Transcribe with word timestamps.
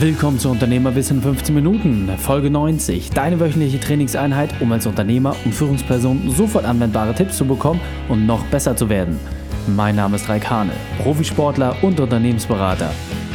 Willkommen 0.00 0.38
zu 0.38 0.48
Unternehmerwissen 0.48 1.18
in 1.18 1.22
15 1.22 1.54
Minuten, 1.54 2.08
Folge 2.16 2.48
90. 2.48 3.10
Deine 3.10 3.38
wöchentliche 3.38 3.78
Trainingseinheit, 3.78 4.58
um 4.62 4.72
als 4.72 4.86
Unternehmer 4.86 5.36
und 5.44 5.52
Führungsperson 5.52 6.30
sofort 6.30 6.64
anwendbare 6.64 7.14
Tipps 7.14 7.36
zu 7.36 7.44
bekommen 7.44 7.82
und 8.08 8.24
noch 8.24 8.42
besser 8.46 8.74
zu 8.74 8.88
werden. 8.88 9.20
Mein 9.66 9.96
Name 9.96 10.16
ist 10.16 10.26
Raik 10.26 10.48
Hane, 10.48 10.72
Profisportler 11.02 11.76
und 11.82 12.00
Unternehmensberater. 12.00 12.90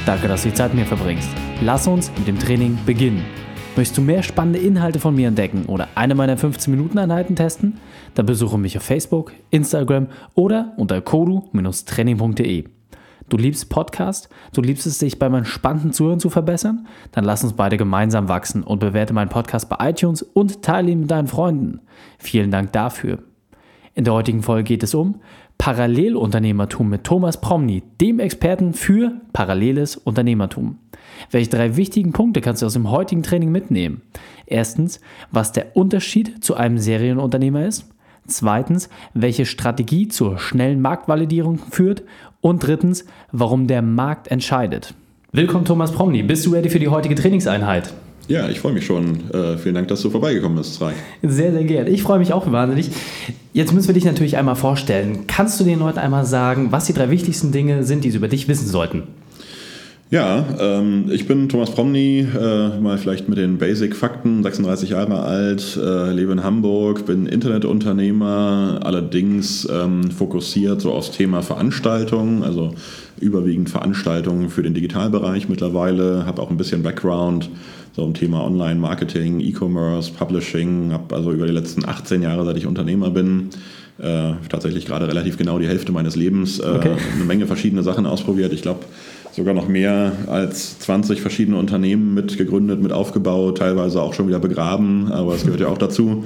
Danke, 0.08 0.28
dass 0.28 0.42
du 0.42 0.50
die 0.50 0.56
Zeit 0.56 0.74
mit 0.74 0.86
mir 0.86 0.88
verbringst. 0.88 1.30
Lass 1.62 1.86
uns 1.86 2.12
mit 2.18 2.28
dem 2.28 2.40
Training 2.40 2.80
beginnen. 2.84 3.24
Möchtest 3.76 4.00
du 4.00 4.02
mehr 4.02 4.24
spannende 4.24 4.58
Inhalte 4.58 5.00
von 5.00 5.14
mir 5.14 5.28
entdecken 5.28 5.66
oder 5.68 5.90
eine 5.94 6.16
meiner 6.16 6.36
15-Minuten-Einheiten 6.36 7.36
testen? 7.36 7.78
Dann 8.16 8.26
besuche 8.26 8.58
mich 8.58 8.76
auf 8.76 8.84
Facebook, 8.84 9.34
Instagram 9.52 10.08
oder 10.34 10.74
unter 10.78 11.00
kodu-training.de. 11.00 12.75
Du 13.28 13.38
liebst 13.38 13.70
Podcast? 13.70 14.30
Du 14.54 14.62
liebst 14.62 14.86
es, 14.86 15.00
sich 15.00 15.18
bei 15.18 15.30
meinen 15.30 15.46
spannenden 15.46 15.94
Zuhören 15.94 16.20
zu 16.20 16.30
verbessern? 16.30 16.88
Dann 17.12 17.24
lass 17.24 17.44
uns 17.44 17.54
beide 17.54 17.76
gemeinsam 17.76 18.30
wachsen 18.30 18.62
und 18.62 18.80
bewerte 18.80 19.14
meinen 19.14 19.30
Podcast 19.30 19.68
bei 19.68 19.90
iTunes 19.90 20.22
und 20.22 20.62
teile 20.62 20.92
ihn 20.92 21.02
mit 21.02 21.12
deinen 21.12 21.28
Freunden. 21.28 21.80
Vielen 22.20 22.52
Dank 22.52 22.72
dafür. 22.74 23.20
In 23.96 24.04
der 24.04 24.14
heutigen 24.14 24.44
Folge 24.44 24.66
geht 24.66 24.84
es 24.84 24.94
um 24.94 25.22
Parallelunternehmertum 25.58 26.88
mit 26.88 27.04
Thomas 27.04 27.40
Promny, 27.42 27.82
dem 28.00 28.20
Experten 28.20 28.74
für 28.74 29.14
paralleles 29.34 29.96
Unternehmertum. 29.96 30.78
Welche 31.32 31.50
drei 31.50 31.78
wichtigen 31.78 32.12
Punkte 32.12 32.42
kannst 32.42 32.62
du 32.62 32.66
aus 32.66 32.74
dem 32.74 32.92
heutigen 32.92 33.24
Training 33.24 33.52
mitnehmen? 33.52 34.02
Erstens, 34.46 35.00
was 35.32 35.52
der 35.52 35.76
Unterschied 35.76 36.44
zu 36.44 36.56
einem 36.56 36.78
Serienunternehmer 36.78 37.66
ist. 37.66 37.90
Zweitens, 38.28 38.90
welche 39.14 39.46
Strategie 39.46 40.08
zur 40.08 40.40
schnellen 40.40 40.82
Marktvalidierung 40.82 41.60
führt. 41.70 42.04
Und 42.42 42.66
drittens, 42.66 43.06
warum 43.32 43.68
der 43.68 43.82
Markt 43.82 44.30
entscheidet. 44.30 44.94
Willkommen 45.32 45.66
Thomas 45.66 45.92
Promny. 45.92 46.24
Bist 46.24 46.46
du 46.46 46.52
ready 46.52 46.70
für 46.70 46.80
die 46.80 46.88
heutige 46.88 47.16
Trainingseinheit? 47.16 47.94
Ja, 48.28 48.50
ich 48.50 48.60
freue 48.60 48.74
mich 48.74 48.86
schon. 48.86 49.30
Äh, 49.32 49.58
vielen 49.58 49.76
Dank, 49.76 49.88
dass 49.90 50.02
du 50.02 50.10
vorbeigekommen 50.10 50.58
bist, 50.58 50.82
Rai. 50.82 50.94
Sehr, 51.22 51.52
sehr 51.52 51.64
gerne. 51.64 51.90
Ich 51.90 52.02
freue 52.02 52.18
mich 52.18 52.34
auch 52.34 52.52
wahnsinnig. 52.52 52.90
Jetzt 53.54 53.74
müssen 53.74 53.88
wir 53.88 53.94
dich 53.94 54.06
natürlich 54.06 54.38
einmal 54.38 54.56
vorstellen. 54.56 55.26
Kannst 55.28 55.60
du 55.60 55.64
den 55.64 55.80
Leuten 55.80 56.00
einmal 56.00 56.26
sagen, 56.26 56.72
was 56.72 56.86
die 56.86 56.94
drei 56.94 57.12
wichtigsten 57.12 57.52
Dinge 57.52 57.84
sind, 57.84 58.04
die 58.04 58.12
sie 58.12 58.18
über 58.18 58.28
dich 58.28 58.48
wissen 58.48 58.68
sollten? 58.68 59.04
Ja, 60.12 60.46
ähm, 60.60 61.10
ich 61.12 61.28
bin 61.28 61.50
Thomas 61.50 61.72
Promny, 61.72 62.20
äh, 62.20 62.80
mal 62.80 62.98
vielleicht 63.00 63.28
mit 63.28 63.40
den 63.40 63.58
Basic-Fakten, 63.58 64.44
36 64.44 64.92
Jahre 64.92 65.22
alt, 65.22 65.80
äh, 65.82 66.12
lebe 66.12 66.32
in 66.32 66.44
Hamburg, 66.44 67.08
bin 67.08 67.26
Internetunternehmer, 67.26 68.82
allerdings 68.84 69.68
ähm, 69.68 70.12
fokussiert 70.12 70.80
so 70.80 70.92
aufs 70.92 71.10
Thema 71.10 71.42
Veranstaltungen, 71.42 72.44
also 72.44 72.76
überwiegend 73.20 73.72
Veranstaltungen 73.72 74.50
für 74.50 74.62
den 74.62 74.76
Digitalbereich 74.76 75.50
mittlerweile, 75.50 76.28
habe 76.28 76.40
auch 76.40 76.52
ein 76.52 76.58
bisschen 76.58 76.84
Background 76.84 77.50
so 77.96 78.06
im 78.06 78.14
Thema 78.14 78.46
Online-Marketing, 78.46 79.40
E-Commerce, 79.40 80.12
Publishing, 80.12 80.92
habe 80.92 81.16
also 81.16 81.32
über 81.32 81.48
die 81.48 81.54
letzten 81.54 81.84
18 81.84 82.22
Jahre, 82.22 82.46
seit 82.46 82.58
ich 82.58 82.68
Unternehmer 82.68 83.10
bin, 83.10 83.50
äh, 83.98 84.34
tatsächlich 84.50 84.86
gerade 84.86 85.08
relativ 85.08 85.38
genau 85.38 85.58
die 85.58 85.68
Hälfte 85.68 85.92
meines 85.92 86.16
Lebens 86.16 86.60
äh, 86.60 86.64
okay. 86.64 86.92
eine 87.16 87.24
Menge 87.24 87.48
verschiedene 87.48 87.82
Sachen 87.82 88.06
ausprobiert. 88.06 88.52
Ich 88.54 88.62
glaube, 88.62 88.82
sogar 89.36 89.54
noch 89.54 89.68
mehr 89.68 90.14
als 90.28 90.80
20 90.80 91.22
verschiedene 91.22 91.58
Unternehmen 91.58 92.14
mit 92.14 92.38
gegründet, 92.38 92.82
mit 92.82 92.94
aufgebaut, 92.94 93.58
teilweise 93.58 94.02
auch 94.02 94.14
schon 94.14 94.28
wieder 94.28 94.40
begraben, 94.40 95.12
aber 95.12 95.36
es 95.36 95.44
gehört 95.44 95.60
ja 95.60 95.68
auch 95.68 95.78
dazu. 95.78 96.24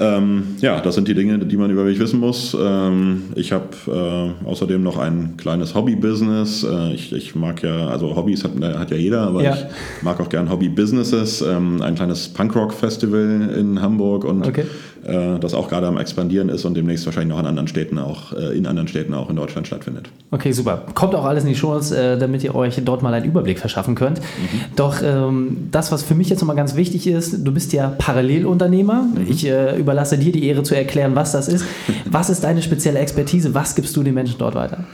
Ähm, 0.00 0.56
ja, 0.60 0.80
das 0.80 0.94
sind 0.94 1.08
die 1.08 1.14
Dinge, 1.14 1.38
die 1.38 1.56
man 1.56 1.70
über 1.70 1.84
mich 1.84 1.98
wissen 1.98 2.20
muss. 2.20 2.56
Ähm, 2.58 3.24
ich 3.34 3.52
habe 3.52 3.66
äh, 3.88 4.46
außerdem 4.46 4.82
noch 4.82 4.96
ein 4.96 5.36
kleines 5.36 5.74
Hobby-Business. 5.74 6.64
Äh, 6.64 6.94
ich, 6.94 7.12
ich, 7.12 7.34
mag 7.34 7.62
ja, 7.62 7.88
also 7.88 8.14
Hobbys 8.14 8.44
hat, 8.44 8.52
hat 8.62 8.90
ja 8.92 8.96
jeder, 8.96 9.22
aber 9.22 9.42
ja. 9.42 9.54
ich 9.54 10.02
mag 10.02 10.20
auch 10.20 10.28
gern 10.28 10.50
Hobby-Businesses. 10.50 11.42
Ähm, 11.42 11.82
ein 11.82 11.96
kleines 11.96 12.28
Punkrock-Festival 12.28 13.50
in 13.58 13.82
Hamburg 13.82 14.24
und 14.24 14.46
okay. 14.46 14.64
äh, 15.04 15.38
das 15.40 15.52
auch 15.52 15.68
gerade 15.68 15.88
am 15.88 15.96
expandieren 15.96 16.48
ist 16.48 16.64
und 16.64 16.76
demnächst 16.76 17.04
wahrscheinlich 17.06 17.34
noch 17.34 17.40
in 17.40 17.46
anderen 17.46 17.66
Städten 17.66 17.98
auch, 17.98 18.32
äh, 18.32 18.56
in 18.56 18.66
anderen 18.66 18.86
Städten 18.86 19.14
auch 19.14 19.30
in 19.30 19.36
Deutschland 19.36 19.66
stattfindet. 19.66 20.10
Okay, 20.30 20.52
super. 20.52 20.84
Kommt 20.94 21.16
auch 21.16 21.24
alles 21.24 21.42
in 21.42 21.48
die 21.48 21.56
Shows, 21.56 21.90
äh, 21.90 22.16
damit 22.16 22.44
ihr 22.44 22.54
euch 22.54 22.80
dort 22.84 23.02
mal 23.02 23.12
einen 23.14 23.26
Überblick 23.26 23.58
verschaffen 23.58 23.96
könnt. 23.96 24.20
Mhm. 24.20 24.60
Doch 24.76 25.02
ähm, 25.02 25.68
das, 25.72 25.90
was 25.90 26.04
für 26.04 26.14
mich 26.14 26.28
jetzt 26.28 26.40
nochmal 26.40 26.56
ganz 26.56 26.76
wichtig 26.76 27.08
ist, 27.08 27.44
du 27.44 27.52
bist 27.52 27.72
ja 27.72 27.88
Parallelunternehmer. 27.98 29.02
Mhm. 29.02 29.26
Ich 29.28 29.44
äh, 29.44 29.76
überlasse 29.88 30.18
dir 30.18 30.32
die 30.32 30.46
Ehre 30.46 30.62
zu 30.62 30.74
erklären, 30.74 31.14
was 31.14 31.32
das 31.32 31.48
ist. 31.48 31.64
Was 32.04 32.28
ist 32.28 32.44
deine 32.44 32.60
spezielle 32.60 32.98
Expertise? 32.98 33.54
Was 33.54 33.74
gibst 33.74 33.96
du 33.96 34.02
den 34.02 34.12
Menschen 34.12 34.36
dort 34.38 34.54
weiter? 34.54 34.84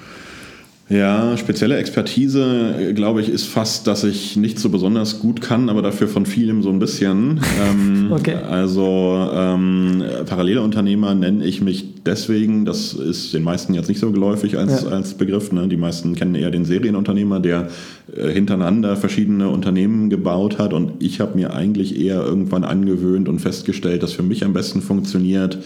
Ja, 0.90 1.34
spezielle 1.38 1.78
Expertise, 1.78 2.92
glaube 2.94 3.22
ich, 3.22 3.30
ist 3.30 3.46
fast, 3.46 3.86
dass 3.86 4.04
ich 4.04 4.36
nicht 4.36 4.58
so 4.58 4.68
besonders 4.68 5.18
gut 5.18 5.40
kann, 5.40 5.70
aber 5.70 5.80
dafür 5.80 6.08
von 6.08 6.26
vielem 6.26 6.62
so 6.62 6.68
ein 6.68 6.78
bisschen. 6.78 7.40
ähm, 7.70 8.12
okay. 8.12 8.34
Also 8.34 9.30
ähm, 9.32 10.02
Parallelunternehmer 10.26 11.14
nenne 11.14 11.44
ich 11.46 11.62
mich 11.62 12.02
deswegen, 12.04 12.66
das 12.66 12.92
ist 12.92 13.32
den 13.32 13.42
meisten 13.42 13.72
jetzt 13.72 13.88
nicht 13.88 13.98
so 13.98 14.12
geläufig 14.12 14.58
als, 14.58 14.82
ja. 14.82 14.90
als 14.90 15.14
Begriff. 15.14 15.52
Ne? 15.52 15.68
Die 15.68 15.78
meisten 15.78 16.14
kennen 16.14 16.34
eher 16.34 16.50
den 16.50 16.66
Serienunternehmer, 16.66 17.40
der 17.40 17.68
äh, 18.14 18.28
hintereinander 18.28 18.96
verschiedene 18.96 19.48
Unternehmen 19.48 20.10
gebaut 20.10 20.58
hat. 20.58 20.74
Und 20.74 21.02
ich 21.02 21.18
habe 21.18 21.36
mir 21.36 21.54
eigentlich 21.54 21.98
eher 21.98 22.22
irgendwann 22.22 22.62
angewöhnt 22.62 23.30
und 23.30 23.38
festgestellt, 23.38 24.02
dass 24.02 24.12
für 24.12 24.22
mich 24.22 24.44
am 24.44 24.52
besten 24.52 24.82
funktioniert, 24.82 25.58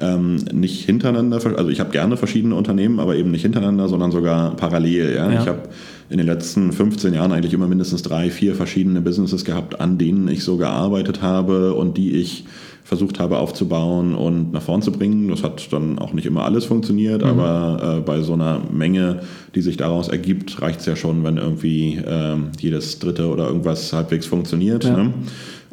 ähm, 0.00 0.36
nicht 0.52 0.84
hintereinander, 0.84 1.40
also 1.56 1.70
ich 1.70 1.80
habe 1.80 1.90
gerne 1.90 2.16
verschiedene 2.16 2.54
Unternehmen, 2.54 3.00
aber 3.00 3.16
eben 3.16 3.30
nicht 3.30 3.42
hintereinander, 3.42 3.88
sondern 3.88 4.12
sogar 4.12 4.56
parallel. 4.56 5.14
Ja? 5.14 5.30
ja. 5.30 5.40
Ich 5.40 5.48
habe 5.48 5.62
in 6.08 6.18
den 6.18 6.26
letzten 6.26 6.72
15 6.72 7.14
Jahren 7.14 7.32
eigentlich 7.32 7.54
immer 7.54 7.66
mindestens 7.66 8.02
drei, 8.02 8.30
vier 8.30 8.54
verschiedene 8.54 9.00
Businesses 9.00 9.44
gehabt, 9.44 9.80
an 9.80 9.98
denen 9.98 10.28
ich 10.28 10.44
so 10.44 10.56
gearbeitet 10.56 11.22
habe 11.22 11.74
und 11.74 11.96
die 11.96 12.12
ich 12.12 12.44
versucht 12.86 13.18
habe 13.18 13.38
aufzubauen 13.38 14.14
und 14.14 14.52
nach 14.52 14.62
vorn 14.62 14.80
zu 14.80 14.92
bringen. 14.92 15.28
Das 15.28 15.42
hat 15.42 15.72
dann 15.72 15.98
auch 15.98 16.12
nicht 16.12 16.24
immer 16.24 16.44
alles 16.44 16.66
funktioniert, 16.66 17.22
mhm. 17.22 17.28
aber 17.28 17.96
äh, 17.96 18.00
bei 18.00 18.20
so 18.20 18.34
einer 18.34 18.60
Menge, 18.70 19.22
die 19.56 19.60
sich 19.60 19.76
daraus 19.76 20.06
ergibt, 20.06 20.62
reicht 20.62 20.80
es 20.80 20.86
ja 20.86 20.94
schon, 20.94 21.24
wenn 21.24 21.36
irgendwie 21.36 21.96
äh, 21.96 22.36
jedes 22.60 23.00
dritte 23.00 23.26
oder 23.26 23.48
irgendwas 23.48 23.92
halbwegs 23.92 24.26
funktioniert. 24.26 24.84
Ja. 24.84 24.96
Ne? 24.96 25.14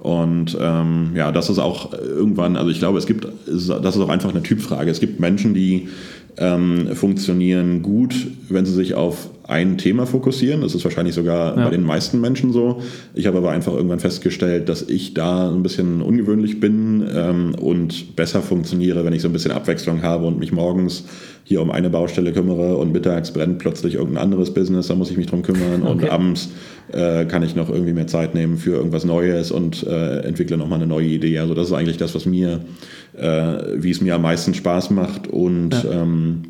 Und 0.03 0.57
ähm, 0.59 1.11
ja, 1.15 1.31
das 1.31 1.49
ist 1.49 1.59
auch 1.59 1.93
irgendwann, 1.93 2.57
also 2.57 2.69
ich 2.69 2.79
glaube, 2.79 2.97
es 2.97 3.05
gibt, 3.05 3.25
das 3.47 3.95
ist 3.95 4.01
auch 4.01 4.09
einfach 4.09 4.31
eine 4.31 4.43
Typfrage. 4.43 4.91
Es 4.91 4.99
gibt 4.99 5.21
Menschen, 5.21 5.53
die 5.53 5.87
ähm, 6.35 6.89
funktionieren 6.93 7.81
gut, 7.81 8.13
wenn 8.49 8.65
sie 8.65 8.73
sich 8.73 8.95
auf 8.95 9.29
ein 9.47 9.77
Thema 9.77 10.05
fokussieren. 10.05 10.61
Das 10.61 10.73
ist 10.73 10.83
wahrscheinlich 10.83 11.15
sogar 11.15 11.57
ja. 11.57 11.65
bei 11.65 11.69
den 11.69 11.83
meisten 11.83 12.21
Menschen 12.21 12.51
so. 12.51 12.81
Ich 13.13 13.27
habe 13.27 13.37
aber 13.37 13.51
einfach 13.51 13.73
irgendwann 13.73 13.99
festgestellt, 13.99 14.69
dass 14.69 14.81
ich 14.81 15.13
da 15.13 15.49
ein 15.49 15.63
bisschen 15.63 16.01
ungewöhnlich 16.01 16.59
bin 16.59 17.05
ähm, 17.13 17.55
und 17.55 18.15
besser 18.15 18.41
funktioniere, 18.41 19.05
wenn 19.05 19.13
ich 19.13 19.21
so 19.21 19.29
ein 19.29 19.33
bisschen 19.33 19.51
Abwechslung 19.51 20.01
habe 20.01 20.25
und 20.25 20.39
mich 20.39 20.51
morgens 20.51 21.05
hier 21.45 21.61
um 21.61 21.71
eine 21.71 21.89
Baustelle 21.89 22.31
kümmere 22.31 22.77
und 22.77 22.93
mittags 22.93 23.31
brennt 23.31 23.59
plötzlich 23.59 23.95
irgendein 23.95 24.23
anderes 24.23 24.53
Business, 24.53 24.87
da 24.87 24.95
muss 24.95 25.11
ich 25.11 25.17
mich 25.17 25.27
drum 25.27 25.41
kümmern 25.41 25.83
okay. 25.83 25.91
und 25.91 26.09
abends 26.09 26.49
äh, 26.91 27.25
kann 27.25 27.43
ich 27.43 27.55
noch 27.55 27.69
irgendwie 27.69 27.91
mehr 27.91 28.07
Zeit 28.07 28.33
nehmen 28.33 28.57
für 28.57 28.71
irgendwas 28.71 29.03
Neues 29.03 29.51
und 29.51 29.83
äh, 29.83 30.19
entwickle 30.19 30.57
nochmal 30.57 30.79
eine 30.79 30.87
neue 30.87 31.07
Idee. 31.07 31.39
Also 31.39 31.53
das 31.53 31.67
ist 31.67 31.73
eigentlich 31.73 31.97
das, 31.97 32.15
was 32.15 32.25
mir, 32.25 32.61
äh, 33.17 33.57
wie 33.75 33.91
es 33.91 33.99
mir 33.99 34.15
am 34.15 34.21
meisten 34.21 34.53
Spaß 34.53 34.91
macht 34.91 35.27
und 35.27 35.71
ja. 35.71 36.01
ähm, 36.01 36.43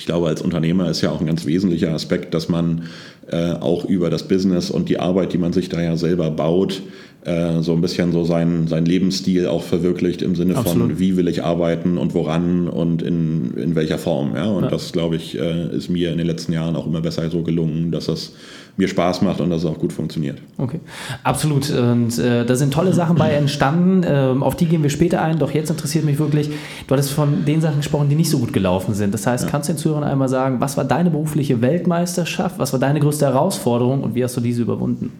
ich 0.00 0.06
glaube, 0.06 0.28
als 0.28 0.40
Unternehmer 0.40 0.88
ist 0.88 1.02
ja 1.02 1.10
auch 1.10 1.20
ein 1.20 1.26
ganz 1.26 1.44
wesentlicher 1.44 1.92
Aspekt, 1.92 2.32
dass 2.32 2.48
man 2.48 2.84
äh, 3.30 3.52
auch 3.52 3.84
über 3.84 4.08
das 4.08 4.26
Business 4.26 4.70
und 4.70 4.88
die 4.88 4.98
Arbeit, 4.98 5.34
die 5.34 5.38
man 5.38 5.52
sich 5.52 5.68
da 5.68 5.82
ja 5.82 5.94
selber 5.98 6.30
baut, 6.30 6.80
äh, 7.26 7.60
so 7.60 7.74
ein 7.74 7.82
bisschen 7.82 8.10
so 8.10 8.24
seinen, 8.24 8.66
seinen 8.66 8.86
Lebensstil 8.86 9.46
auch 9.46 9.62
verwirklicht 9.62 10.22
im 10.22 10.36
Sinne 10.36 10.56
Absolut. 10.56 10.88
von, 10.88 10.98
wie 10.98 11.18
will 11.18 11.28
ich 11.28 11.44
arbeiten 11.44 11.98
und 11.98 12.14
woran 12.14 12.66
und 12.66 13.02
in, 13.02 13.52
in 13.58 13.74
welcher 13.74 13.98
Form. 13.98 14.34
Ja? 14.34 14.46
Und 14.46 14.64
ja. 14.64 14.70
das, 14.70 14.90
glaube 14.92 15.16
ich, 15.16 15.38
äh, 15.38 15.76
ist 15.76 15.90
mir 15.90 16.12
in 16.12 16.16
den 16.16 16.26
letzten 16.26 16.54
Jahren 16.54 16.76
auch 16.76 16.86
immer 16.86 17.02
besser 17.02 17.28
so 17.28 17.42
gelungen, 17.42 17.90
dass 17.90 18.06
das 18.06 18.32
mir 18.80 18.88
Spaß 18.88 19.22
macht 19.22 19.40
und 19.40 19.50
dass 19.50 19.62
es 19.62 19.66
auch 19.66 19.78
gut 19.78 19.92
funktioniert. 19.92 20.38
Okay, 20.58 20.80
absolut. 21.22 21.70
Und 21.70 22.18
äh, 22.18 22.44
da 22.44 22.56
sind 22.56 22.74
tolle 22.74 22.92
Sachen 22.92 23.16
bei 23.16 23.30
entstanden. 23.30 24.02
Ähm, 24.04 24.42
auf 24.42 24.56
die 24.56 24.66
gehen 24.66 24.82
wir 24.82 24.90
später 24.90 25.22
ein. 25.22 25.38
Doch 25.38 25.52
jetzt 25.52 25.70
interessiert 25.70 26.04
mich 26.04 26.18
wirklich, 26.18 26.48
du 26.48 26.92
hattest 26.92 27.12
von 27.12 27.44
den 27.44 27.60
Sachen 27.60 27.76
gesprochen, 27.76 28.08
die 28.08 28.16
nicht 28.16 28.30
so 28.30 28.38
gut 28.38 28.52
gelaufen 28.52 28.94
sind. 28.94 29.14
Das 29.14 29.26
heißt, 29.26 29.44
ja. 29.44 29.50
kannst 29.50 29.68
du 29.68 29.74
den 29.74 29.78
Zuhörern 29.78 30.04
einmal 30.04 30.28
sagen, 30.28 30.60
was 30.60 30.76
war 30.76 30.84
deine 30.84 31.10
berufliche 31.10 31.60
Weltmeisterschaft? 31.60 32.58
Was 32.58 32.72
war 32.72 32.80
deine 32.80 33.00
größte 33.00 33.26
Herausforderung 33.26 34.02
und 34.02 34.14
wie 34.14 34.24
hast 34.24 34.36
du 34.36 34.40
diese 34.40 34.62
überwunden? 34.62 35.12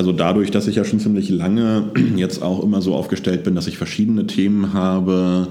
also 0.00 0.12
dadurch, 0.12 0.50
dass 0.50 0.66
ich 0.66 0.76
ja 0.76 0.84
schon 0.84 0.98
ziemlich 0.98 1.28
lange 1.28 1.90
jetzt 2.16 2.42
auch 2.42 2.62
immer 2.62 2.80
so 2.80 2.94
aufgestellt 2.94 3.44
bin, 3.44 3.54
dass 3.54 3.66
ich 3.66 3.76
verschiedene 3.76 4.26
Themen 4.26 4.72
habe, 4.72 5.48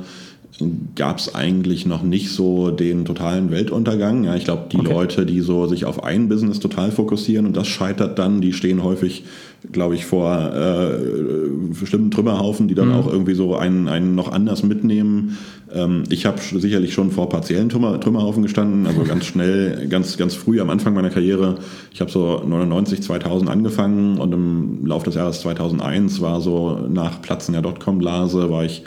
gab 0.95 1.19
es 1.19 1.33
eigentlich 1.35 1.85
noch 1.85 2.03
nicht 2.03 2.31
so 2.31 2.71
den 2.71 3.05
totalen 3.05 3.51
Weltuntergang. 3.51 4.23
Ja, 4.23 4.35
ich 4.35 4.43
glaube, 4.43 4.63
die 4.71 4.77
okay. 4.77 4.91
Leute, 4.91 5.25
die 5.25 5.39
so 5.41 5.67
sich 5.67 5.85
auf 5.85 6.03
ein 6.03 6.27
Business 6.27 6.59
total 6.59 6.91
fokussieren 6.91 7.45
und 7.45 7.55
das 7.55 7.67
scheitert 7.67 8.19
dann, 8.19 8.41
die 8.41 8.53
stehen 8.53 8.83
häufig, 8.83 9.23
glaube 9.71 9.95
ich, 9.95 10.05
vor 10.05 10.53
äh, 10.53 11.85
schlimmen 11.85 12.11
Trümmerhaufen, 12.11 12.67
die 12.67 12.75
dann 12.75 12.89
mhm. 12.89 12.95
auch 12.95 13.11
irgendwie 13.11 13.35
so 13.35 13.55
einen, 13.55 13.87
einen 13.87 14.15
noch 14.15 14.31
anders 14.31 14.63
mitnehmen. 14.63 15.37
Ähm, 15.73 16.03
ich 16.09 16.25
habe 16.25 16.39
sicherlich 16.39 16.93
schon 16.93 17.11
vor 17.11 17.29
partiellen 17.29 17.69
Trümmer, 17.69 17.99
Trümmerhaufen 17.99 18.43
gestanden, 18.43 18.87
also 18.87 19.03
ganz 19.03 19.25
schnell, 19.25 19.87
ganz, 19.87 20.17
ganz 20.17 20.35
früh 20.35 20.59
am 20.59 20.69
Anfang 20.69 20.93
meiner 20.93 21.09
Karriere. 21.09 21.55
Ich 21.93 22.01
habe 22.01 22.11
so 22.11 22.43
99, 22.45 23.01
2000 23.01 23.49
angefangen 23.49 24.17
und 24.17 24.33
im 24.33 24.85
Laufe 24.85 25.05
des 25.05 25.15
Jahres 25.15 25.41
2001 25.41 26.21
war 26.21 26.41
so 26.41 26.79
nach 26.89 27.21
Platzen 27.21 27.53
der 27.53 27.61
Dotcom-Blase, 27.61 28.49
war 28.49 28.65
ich 28.65 28.83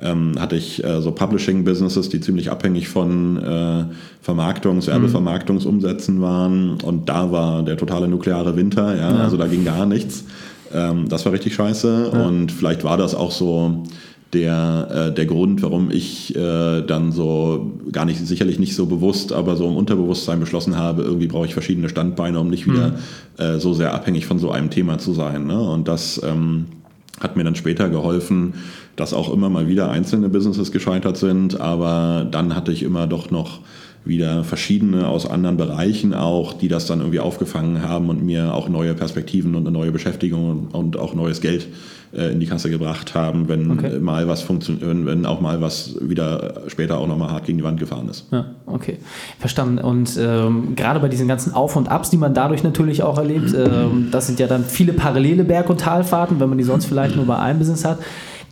ähm, 0.00 0.32
hatte 0.38 0.56
ich 0.56 0.84
äh, 0.84 1.00
so 1.00 1.10
Publishing-Businesses, 1.12 2.08
die 2.08 2.20
ziemlich 2.20 2.50
abhängig 2.50 2.88
von 2.88 3.36
äh, 3.38 3.84
Vermarktungs-, 4.22 4.86
Werbevermarktungsumsätzen 4.86 6.20
waren. 6.20 6.78
Und 6.82 7.08
da 7.08 7.32
war 7.32 7.62
der 7.62 7.76
totale 7.76 8.08
nukleare 8.08 8.56
Winter, 8.56 8.94
ja, 8.96 9.10
ja. 9.10 9.18
also 9.18 9.36
da 9.36 9.46
ging 9.46 9.64
gar 9.64 9.86
nichts. 9.86 10.24
Ähm, 10.72 11.08
das 11.08 11.24
war 11.24 11.32
richtig 11.32 11.54
scheiße. 11.54 12.10
Ja. 12.12 12.26
Und 12.26 12.52
vielleicht 12.52 12.84
war 12.84 12.96
das 12.96 13.14
auch 13.14 13.30
so 13.30 13.84
der, 14.32 14.88
äh, 15.08 15.14
der 15.14 15.26
Grund, 15.26 15.62
warum 15.62 15.90
ich 15.90 16.34
äh, 16.36 16.82
dann 16.82 17.12
so 17.12 17.72
gar 17.92 18.04
nicht, 18.04 18.26
sicherlich 18.26 18.58
nicht 18.58 18.74
so 18.74 18.86
bewusst, 18.86 19.32
aber 19.32 19.56
so 19.56 19.66
im 19.66 19.76
Unterbewusstsein 19.76 20.40
beschlossen 20.40 20.76
habe, 20.76 21.02
irgendwie 21.02 21.28
brauche 21.28 21.46
ich 21.46 21.54
verschiedene 21.54 21.88
Standbeine, 21.88 22.40
um 22.40 22.50
nicht 22.50 22.66
wieder 22.66 22.88
mhm. 22.88 22.94
äh, 23.42 23.58
so 23.60 23.72
sehr 23.72 23.94
abhängig 23.94 24.26
von 24.26 24.38
so 24.38 24.50
einem 24.50 24.70
Thema 24.70 24.98
zu 24.98 25.12
sein. 25.12 25.46
Ne? 25.46 25.58
Und 25.58 25.88
das 25.88 26.20
ähm, 26.24 26.66
hat 27.20 27.36
mir 27.36 27.44
dann 27.44 27.54
später 27.54 27.88
geholfen, 27.88 28.54
dass 28.96 29.14
auch 29.14 29.32
immer 29.32 29.48
mal 29.48 29.68
wieder 29.68 29.90
einzelne 29.90 30.28
Businesses 30.28 30.72
gescheitert 30.72 31.16
sind, 31.16 31.60
aber 31.60 32.26
dann 32.30 32.54
hatte 32.54 32.72
ich 32.72 32.82
immer 32.82 33.06
doch 33.06 33.30
noch 33.30 33.60
wieder 34.06 34.44
verschiedene 34.44 35.08
aus 35.08 35.28
anderen 35.28 35.56
Bereichen 35.56 36.14
auch, 36.14 36.52
die 36.52 36.68
das 36.68 36.86
dann 36.86 37.00
irgendwie 37.00 37.20
aufgefangen 37.20 37.82
haben 37.82 38.08
und 38.08 38.24
mir 38.24 38.54
auch 38.54 38.68
neue 38.68 38.94
Perspektiven 38.94 39.54
und 39.54 39.66
eine 39.66 39.76
neue 39.76 39.92
Beschäftigung 39.92 40.68
und 40.72 40.96
auch 40.96 41.14
neues 41.14 41.40
Geld 41.40 41.68
äh, 42.16 42.32
in 42.32 42.40
die 42.40 42.46
Kasse 42.46 42.70
gebracht 42.70 43.14
haben, 43.14 43.48
wenn 43.48 43.70
okay. 43.70 43.98
mal 43.98 44.28
was 44.28 44.42
funktioniert, 44.42 45.06
wenn 45.06 45.26
auch 45.26 45.40
mal 45.40 45.60
was 45.60 45.96
wieder 46.00 46.62
später 46.68 46.98
auch 46.98 47.08
nochmal 47.08 47.30
hart 47.30 47.46
gegen 47.46 47.58
die 47.58 47.64
Wand 47.64 47.80
gefahren 47.80 48.08
ist. 48.08 48.26
Ja, 48.30 48.46
okay. 48.66 48.98
Verstanden. 49.38 49.78
Und 49.78 50.16
ähm, 50.18 50.76
gerade 50.76 51.00
bei 51.00 51.08
diesen 51.08 51.26
ganzen 51.26 51.52
Auf- 51.52 51.76
und 51.76 51.88
Abs, 51.88 52.10
die 52.10 52.16
man 52.16 52.32
dadurch 52.32 52.62
natürlich 52.62 53.02
auch 53.02 53.18
erlebt, 53.18 53.54
ähm, 53.54 54.08
das 54.12 54.26
sind 54.26 54.38
ja 54.38 54.46
dann 54.46 54.64
viele 54.64 54.92
parallele 54.92 55.44
Berg- 55.44 55.68
und 55.68 55.80
Talfahrten, 55.80 56.38
wenn 56.38 56.48
man 56.48 56.58
die 56.58 56.64
sonst 56.64 56.86
vielleicht 56.86 57.16
nur 57.16 57.26
bei 57.26 57.38
einem 57.38 57.58
Business 57.58 57.84
hat. 57.84 57.98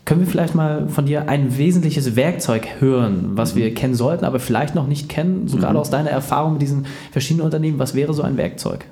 Können 0.04 0.20
wir 0.20 0.26
vielleicht 0.26 0.54
mal 0.54 0.88
von 0.88 1.06
dir 1.06 1.28
ein 1.30 1.56
wesentliches 1.56 2.14
Werkzeug 2.14 2.80
hören, 2.80 3.30
was 3.34 3.56
wir 3.56 3.72
kennen 3.72 3.94
sollten, 3.94 4.26
aber 4.26 4.38
vielleicht 4.38 4.74
noch 4.74 4.86
nicht 4.86 5.08
kennen, 5.08 5.48
so 5.48 5.56
gerade 5.56 5.74
mhm. 5.74 5.80
aus 5.80 5.88
deiner 5.88 6.10
Erfahrung 6.10 6.54
mit 6.54 6.62
diesen 6.62 6.86
verschiedenen 7.10 7.44
Unternehmen? 7.44 7.78
Was 7.78 7.94
wäre 7.94 8.12
so 8.12 8.22
ein 8.22 8.36
Werkzeug? 8.36 8.84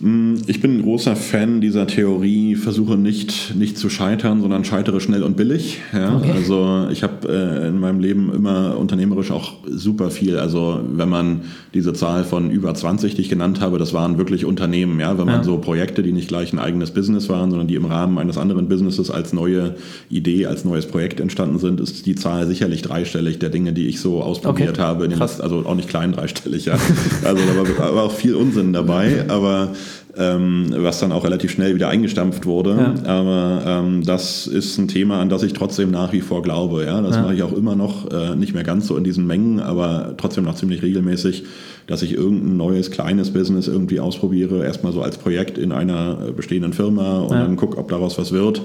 Mm, 0.00 0.36
ich 0.46 0.62
bin 0.62 0.78
ein 0.78 0.82
großer 0.82 1.14
Fan 1.14 1.60
dieser 1.60 1.86
Theorie, 1.86 2.54
versuche 2.54 2.96
nicht, 2.96 3.54
nicht 3.54 3.76
zu 3.76 3.90
scheitern, 3.90 4.40
sondern 4.40 4.64
scheitere 4.64 4.98
schnell 4.98 5.22
und 5.22 5.36
billig. 5.36 5.80
Ja? 5.92 6.16
Okay. 6.16 6.32
Also 6.32 6.88
ich 6.90 7.02
habe 7.02 7.28
äh, 7.28 7.68
in 7.68 7.78
meinem 7.78 8.00
Leben 8.00 8.32
immer 8.32 8.78
unternehmerisch 8.78 9.30
auch 9.30 9.52
super 9.66 10.10
viel. 10.10 10.38
Also 10.38 10.80
wenn 10.90 11.10
man 11.10 11.42
diese 11.74 11.92
Zahl 11.92 12.24
von 12.24 12.50
über 12.50 12.74
20, 12.74 13.14
die 13.14 13.20
ich 13.20 13.28
genannt 13.28 13.60
habe, 13.60 13.78
das 13.78 13.92
waren 13.92 14.16
wirklich 14.16 14.46
Unternehmen. 14.46 14.98
Ja? 15.00 15.18
Wenn 15.18 15.26
man 15.26 15.36
ja. 15.36 15.44
so 15.44 15.58
Projekte, 15.58 16.02
die 16.02 16.12
nicht 16.12 16.28
gleich 16.28 16.54
ein 16.54 16.58
eigenes 16.58 16.92
Business 16.92 17.28
waren, 17.28 17.50
sondern 17.50 17.68
die 17.68 17.74
im 17.74 17.84
Rahmen 17.84 18.16
eines 18.16 18.38
anderen 18.38 18.68
Businesses 18.68 19.10
als 19.10 19.34
neue 19.34 19.74
Idee, 20.08 20.46
als 20.46 20.64
neues 20.64 20.86
Projekt 20.86 21.20
entstanden 21.20 21.58
sind, 21.58 21.78
ist 21.78 22.06
die 22.06 22.14
Zahl 22.14 22.46
sicherlich 22.46 22.80
dreistellig 22.80 23.38
der 23.38 23.50
Dinge, 23.50 23.74
die 23.74 23.86
ich 23.86 24.00
so 24.00 24.22
ausprobiert 24.22 24.70
okay. 24.70 24.80
habe. 24.80 25.06
Letzten, 25.08 25.42
also 25.42 25.66
auch 25.66 25.74
nicht 25.74 25.90
klein 25.90 26.12
dreistellig. 26.12 26.64
Ja? 26.64 26.78
Also 27.22 27.42
da 27.44 27.78
war, 27.78 27.94
war 27.96 28.04
auch 28.04 28.12
viel 28.12 28.34
Unsinn 28.34 28.72
dabei, 28.72 29.26
aber 29.28 29.72
ähm, 30.16 30.74
was 30.76 31.00
dann 31.00 31.12
auch 31.12 31.24
relativ 31.24 31.50
schnell 31.52 31.74
wieder 31.74 31.88
eingestampft 31.88 32.46
wurde. 32.46 32.94
Ja. 33.04 33.10
Aber 33.10 33.62
ähm, 33.66 34.04
das 34.04 34.46
ist 34.46 34.78
ein 34.78 34.88
Thema, 34.88 35.20
an 35.20 35.28
das 35.28 35.42
ich 35.42 35.52
trotzdem 35.52 35.90
nach 35.90 36.12
wie 36.12 36.20
vor 36.20 36.42
glaube. 36.42 36.84
Ja? 36.84 37.00
Das 37.00 37.16
ja. 37.16 37.22
mache 37.22 37.34
ich 37.34 37.42
auch 37.42 37.52
immer 37.52 37.76
noch, 37.76 38.10
äh, 38.10 38.34
nicht 38.36 38.54
mehr 38.54 38.64
ganz 38.64 38.86
so 38.86 38.96
in 38.96 39.04
diesen 39.04 39.26
Mengen, 39.26 39.60
aber 39.60 40.14
trotzdem 40.16 40.44
noch 40.44 40.54
ziemlich 40.54 40.82
regelmäßig, 40.82 41.44
dass 41.86 42.02
ich 42.02 42.14
irgendein 42.14 42.56
neues, 42.56 42.90
kleines 42.90 43.32
Business 43.32 43.68
irgendwie 43.68 44.00
ausprobiere, 44.00 44.64
erstmal 44.64 44.92
so 44.92 45.02
als 45.02 45.18
Projekt 45.18 45.58
in 45.58 45.72
einer 45.72 46.32
bestehenden 46.36 46.72
Firma 46.72 47.20
und 47.20 47.36
ja. 47.36 47.42
dann 47.42 47.56
gucke, 47.56 47.78
ob 47.78 47.88
daraus 47.88 48.18
was 48.18 48.32
wird. 48.32 48.62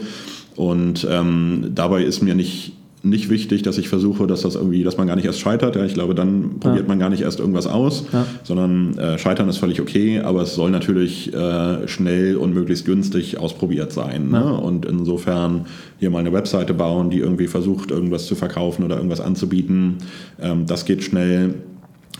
Und 0.55 1.05
ähm, 1.09 1.71
dabei 1.73 2.03
ist 2.03 2.21
mir 2.21 2.35
nicht 2.35 2.73
nicht 3.05 3.29
wichtig, 3.29 3.61
dass 3.61 3.77
ich 3.77 3.87
versuche, 3.87 4.27
dass 4.27 4.41
das 4.41 4.55
irgendwie, 4.55 4.83
dass 4.83 4.97
man 4.97 5.07
gar 5.07 5.15
nicht 5.15 5.25
erst 5.25 5.39
scheitert. 5.39 5.75
Ja, 5.75 5.85
ich 5.85 5.93
glaube, 5.93 6.15
dann 6.15 6.59
probiert 6.59 6.83
ja. 6.83 6.87
man 6.87 6.99
gar 6.99 7.09
nicht 7.09 7.21
erst 7.21 7.39
irgendwas 7.39 7.67
aus, 7.67 8.05
ja. 8.11 8.25
sondern 8.43 8.97
äh, 8.97 9.17
scheitern 9.17 9.47
ist 9.47 9.57
völlig 9.57 9.79
okay, 9.79 10.19
aber 10.19 10.41
es 10.41 10.55
soll 10.55 10.71
natürlich 10.71 11.33
äh, 11.33 11.87
schnell 11.87 12.35
und 12.35 12.53
möglichst 12.53 12.85
günstig 12.85 13.39
ausprobiert 13.39 13.93
sein. 13.93 14.29
Ne? 14.29 14.53
Und 14.53 14.85
insofern 14.85 15.65
hier 15.99 16.09
mal 16.09 16.19
eine 16.19 16.33
Webseite 16.33 16.73
bauen, 16.73 17.09
die 17.09 17.19
irgendwie 17.19 17.47
versucht, 17.47 17.91
irgendwas 17.91 18.25
zu 18.25 18.35
verkaufen 18.35 18.83
oder 18.83 18.95
irgendwas 18.95 19.21
anzubieten. 19.21 19.97
Ähm, 20.41 20.65
das 20.65 20.85
geht 20.85 21.03
schnell 21.03 21.55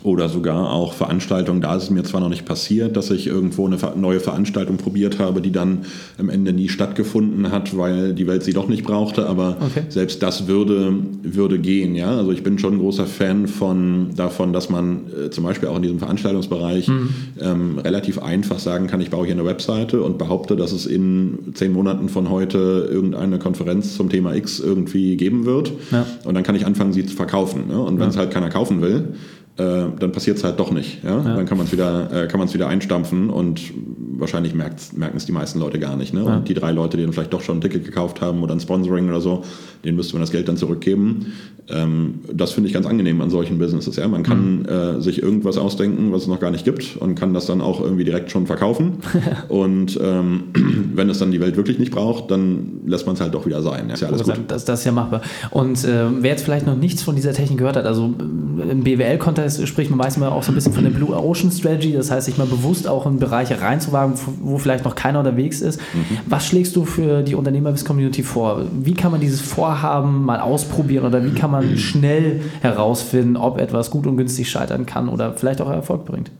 oder 0.06 0.30
sogar 0.30 0.72
auch 0.72 0.94
Veranstaltungen. 0.94 1.62
Da 1.62 1.76
ist 1.76 1.84
es 1.84 1.90
mir 1.90 2.04
zwar 2.04 2.22
noch 2.22 2.30
nicht 2.30 2.46
passiert, 2.46 2.96
dass 2.96 3.10
ich 3.10 3.28
irgendwo 3.28 3.66
eine 3.66 3.78
neue 3.96 4.20
Veranstaltung 4.20 4.78
probiert 4.78 5.20
habe, 5.20 5.42
die 5.42 5.52
dann 5.52 5.80
am 6.18 6.30
Ende 6.30 6.54
nie 6.54 6.70
stattgefunden 6.70 7.52
hat, 7.52 7.76
weil 7.76 8.14
die 8.14 8.28
Welt 8.28 8.44
sie 8.44 8.54
doch 8.54 8.68
nicht 8.68 8.84
brauchte, 8.84 9.28
aber 9.28 9.58
okay. 9.60 9.84
selbst 9.90 10.22
das 10.22 10.48
würde, 10.48 10.94
würde 11.24 11.60
gehen. 11.60 11.96
Ja? 11.96 12.18
Also 12.18 12.32
ich 12.32 12.44
bin 12.44 12.60
schon 12.60 12.76
ein 12.76 12.80
großer 12.80 13.08
Fan 13.08 13.48
von, 13.48 14.12
davon, 14.16 14.54
dass 14.54 14.70
man 14.70 15.02
äh, 15.26 15.30
zum 15.32 15.44
Beispiel 15.44 15.70
auch 15.70 15.78
in 15.78 15.82
diesem 15.82 16.00
Veranstaltungsbereich 16.00 16.88
mhm. 16.88 17.10
ähm, 17.42 17.80
relativ 17.80 18.20
einfach 18.20 18.60
sagen 18.60 18.88
kann, 18.88 19.02
ich 19.02 19.10
baue 19.10 19.26
hier 19.26 19.34
eine 19.34 19.46
Webseite 19.46 20.04
und 20.04 20.18
behaupte, 20.18 20.56
dass 20.56 20.72
es 20.72 20.86
in 20.86 21.54
zehn 21.56 21.74
Monaten 21.74 22.10
von 22.10 22.30
heute 22.30 22.90
irgendeine 22.92 23.40
Konferenz 23.40 23.96
zum 23.96 24.10
Thema 24.10 24.36
X 24.36 24.60
irgendwie 24.60 25.18
geben 25.18 25.46
wird. 25.46 25.72
Ja. 25.92 26.06
Und 26.26 26.36
dann 26.36 26.44
kann 26.44 26.56
ich 26.56 26.66
anfangen, 26.66 26.94
sie 26.94 27.06
zu 27.06 27.16
verkaufen. 27.16 27.68
Ne? 27.70 27.80
Und 27.82 28.00
wenn 28.00 28.10
es 28.10 28.18
halt 28.18 28.32
keiner 28.32 28.50
kaufen 28.50 28.82
will, 28.82 29.16
dann 29.64 30.12
passiert 30.12 30.38
es 30.38 30.44
halt 30.44 30.60
doch 30.60 30.72
nicht. 30.72 31.04
Ja? 31.04 31.18
ja. 31.18 31.36
Dann 31.36 31.46
kann 31.46 31.58
man 31.58 31.66
es 31.66 31.72
wieder, 31.72 32.12
äh, 32.12 32.28
wieder 32.54 32.68
einstampfen 32.68 33.30
und 33.30 33.74
wahrscheinlich 34.18 34.54
merken 34.54 35.18
es 35.18 35.26
die 35.26 35.32
meisten 35.32 35.60
Leute 35.60 35.80
gar 35.80 35.96
nicht. 35.96 36.14
Ne? 36.14 36.24
Ja. 36.24 36.38
Und 36.38 36.50
die 36.50 36.54
drei 36.54 36.72
Leute, 36.72 36.98
die 36.98 37.04
dann 37.04 37.14
vielleicht 37.14 37.34
doch 37.34 37.42
schon 37.42 37.58
ein 37.58 37.62
Ticket 37.62 37.86
gekauft 37.86 38.22
haben 38.22 38.44
oder 38.44 38.54
ein 38.54 38.60
Sponsoring 38.60 39.10
oder 39.10 39.22
so, 39.22 39.44
denen 39.84 39.96
müsste 39.96 40.14
man 40.14 40.22
das 40.22 40.32
Geld 40.32 40.48
dann 40.48 40.58
zurückgeben. 40.58 41.34
Ähm, 41.68 42.20
das 42.32 42.52
finde 42.52 42.68
ich 42.68 42.74
ganz 42.74 42.86
angenehm 42.86 43.22
an 43.22 43.30
solchen 43.30 43.58
Businesses. 43.58 43.96
Ja? 43.96 44.08
Man 44.08 44.24
kann 44.24 44.60
mhm. 44.60 44.66
äh, 44.66 45.02
sich 45.02 45.22
irgendwas 45.22 45.58
ausdenken, 45.58 46.12
was 46.12 46.24
es 46.24 46.28
noch 46.28 46.40
gar 46.40 46.52
nicht 46.52 46.66
gibt 46.66 46.98
und 46.98 47.16
kann 47.16 47.34
das 47.34 47.48
dann 47.48 47.62
auch 47.62 47.82
irgendwie 47.82 48.04
direkt 48.04 48.32
schon 48.32 48.46
verkaufen. 48.46 48.98
und 49.50 50.00
ähm, 50.02 50.44
wenn 50.94 51.10
es 51.10 51.18
dann 51.20 51.32
die 51.32 51.42
Welt 51.42 51.58
wirklich 51.58 51.80
nicht 51.80 51.92
braucht, 51.92 52.30
dann 52.30 52.82
lässt 52.86 53.06
man 53.06 53.16
es 53.16 53.22
halt 53.22 53.34
doch 53.34 53.46
wieder 53.46 53.62
sein. 53.62 53.88
Ja? 53.88 53.94
Ist 53.96 54.02
ja 54.02 54.10
alles 54.10 54.24
gut. 54.24 54.40
Das, 54.48 54.66
das 54.66 54.80
ist 54.80 54.86
ja 54.86 54.92
machbar. 54.92 55.22
Und 55.52 55.84
äh, 55.86 56.06
wer 56.20 56.32
jetzt 56.32 56.44
vielleicht 56.44 56.68
noch 56.68 56.78
nichts 56.78 57.02
von 57.02 57.16
dieser 57.16 57.34
Technik 57.34 57.58
gehört 57.58 57.78
hat, 57.78 57.86
also 57.86 58.06
im 58.06 58.84
BWL-Kontext 58.84 59.68
spricht 59.68 59.90
man 59.90 59.98
meistens 59.98 60.24
auch 60.24 60.44
so 60.44 60.52
ein 60.52 60.56
bisschen 60.56 60.74
von 60.74 60.84
der 60.84 60.92
Blue 60.92 61.16
Ocean 61.16 61.52
Strategy, 61.52 61.94
das 61.94 62.12
heißt, 62.12 62.26
sich 62.26 62.38
mal 62.38 62.48
bewusst 62.48 62.88
auch 62.88 63.06
in 63.06 63.18
Bereiche 63.18 63.60
reinzuwagen, 63.60 64.05
wo 64.42 64.58
vielleicht 64.58 64.86
noch 64.86 64.96
keiner 64.96 65.20
unterwegs 65.20 65.62
ist. 65.62 65.80
Mhm. 65.94 66.18
Was 66.26 66.48
schlägst 66.48 66.76
du 66.76 66.86
für 66.86 67.22
die 67.22 67.36
Unternehmerwiss-Community 67.36 68.24
vor? 68.24 68.64
Wie 68.72 68.94
kann 68.94 69.12
man 69.12 69.22
dieses 69.22 69.42
Vorhaben 69.42 70.24
mal 70.24 70.40
ausprobieren 70.40 71.06
oder 71.06 71.24
wie 71.24 71.32
kann 71.32 71.52
man 71.52 71.78
schnell 71.78 72.42
herausfinden, 72.62 73.38
ob 73.38 73.60
etwas 73.60 73.92
gut 73.92 74.08
und 74.08 74.18
günstig 74.18 74.50
scheitern 74.50 74.86
kann 74.86 75.10
oder 75.10 75.34
vielleicht 75.34 75.62
auch 75.62 75.70
Erfolg 75.70 76.06
bringt? 76.06 76.32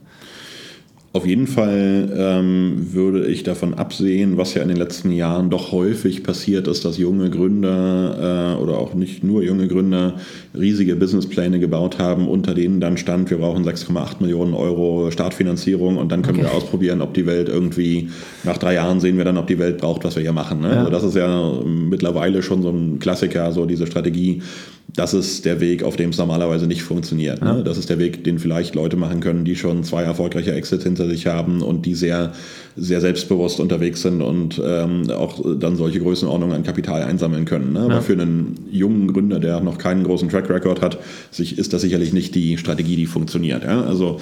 Auf 1.16 1.24
jeden 1.24 1.46
Fall 1.46 2.12
ähm, 2.14 2.92
würde 2.92 3.26
ich 3.26 3.42
davon 3.42 3.72
absehen, 3.72 4.36
was 4.36 4.52
ja 4.52 4.60
in 4.60 4.68
den 4.68 4.76
letzten 4.76 5.10
Jahren 5.10 5.48
doch 5.48 5.72
häufig 5.72 6.22
passiert 6.22 6.68
ist, 6.68 6.84
dass 6.84 6.98
junge 6.98 7.30
Gründer 7.30 8.58
äh, 8.58 8.62
oder 8.62 8.76
auch 8.76 8.92
nicht 8.92 9.24
nur 9.24 9.42
junge 9.42 9.66
Gründer 9.66 10.16
riesige 10.54 10.94
Businesspläne 10.94 11.58
gebaut 11.58 11.98
haben, 11.98 12.28
unter 12.28 12.52
denen 12.52 12.80
dann 12.80 12.98
stand, 12.98 13.30
wir 13.30 13.38
brauchen 13.38 13.64
6,8 13.64 14.16
Millionen 14.20 14.52
Euro 14.52 15.10
Startfinanzierung 15.10 15.96
und 15.96 16.12
dann 16.12 16.20
können 16.20 16.40
okay. 16.40 16.48
wir 16.48 16.54
ausprobieren, 16.54 17.00
ob 17.00 17.14
die 17.14 17.24
Welt 17.24 17.48
irgendwie, 17.48 18.10
nach 18.44 18.58
drei 18.58 18.74
Jahren 18.74 19.00
sehen 19.00 19.16
wir 19.16 19.24
dann, 19.24 19.38
ob 19.38 19.46
die 19.46 19.58
Welt 19.58 19.78
braucht, 19.78 20.04
was 20.04 20.16
wir 20.16 20.22
hier 20.22 20.34
machen. 20.34 20.60
Ne? 20.60 20.68
Ja. 20.68 20.78
Also 20.80 20.90
das 20.90 21.02
ist 21.02 21.16
ja 21.16 21.50
mittlerweile 21.64 22.42
schon 22.42 22.60
so 22.60 22.68
ein 22.68 22.98
Klassiker, 22.98 23.52
so 23.52 23.64
diese 23.64 23.86
Strategie 23.86 24.42
das 24.88 25.14
ist 25.14 25.44
der 25.44 25.60
Weg, 25.60 25.82
auf 25.82 25.96
dem 25.96 26.10
es 26.10 26.18
normalerweise 26.18 26.66
nicht 26.66 26.82
funktioniert. 26.82 27.42
Ne? 27.42 27.62
Das 27.64 27.76
ist 27.76 27.90
der 27.90 27.98
Weg, 27.98 28.24
den 28.24 28.38
vielleicht 28.38 28.74
Leute 28.74 28.96
machen 28.96 29.20
können, 29.20 29.44
die 29.44 29.56
schon 29.56 29.84
zwei 29.84 30.02
erfolgreiche 30.02 30.52
Exits 30.52 30.84
hinter 30.84 31.08
sich 31.08 31.26
haben 31.26 31.60
und 31.60 31.84
die 31.86 31.94
sehr, 31.94 32.32
sehr 32.76 33.00
selbstbewusst 33.00 33.60
unterwegs 33.60 34.02
sind 34.02 34.22
und 34.22 34.60
ähm, 34.64 35.10
auch 35.10 35.42
dann 35.58 35.76
solche 35.76 36.00
Größenordnungen 36.00 36.56
an 36.56 36.62
Kapital 36.62 37.02
einsammeln 37.02 37.44
können. 37.44 37.72
Ne? 37.72 37.80
Ja. 37.80 37.84
Aber 37.86 38.02
für 38.02 38.12
einen 38.12 38.54
jungen 38.70 39.12
Gründer, 39.12 39.40
der 39.40 39.60
noch 39.60 39.78
keinen 39.78 40.04
großen 40.04 40.28
Track 40.28 40.48
Record 40.48 40.80
hat, 40.80 40.98
ist 41.36 41.72
das 41.72 41.82
sicherlich 41.82 42.12
nicht 42.12 42.34
die 42.34 42.56
Strategie, 42.56 42.96
die 42.96 43.06
funktioniert. 43.06 43.64
Ja? 43.64 43.82
Also 43.82 44.20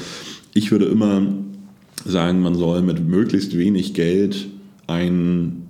ich 0.55 0.73
würde 0.73 0.87
immer 0.87 1.23
sagen, 2.05 2.41
man 2.41 2.55
soll 2.55 2.83
mit 2.83 3.07
möglichst 3.07 3.57
wenig 3.57 3.95
Geld 3.95 4.49
ein 4.87 5.64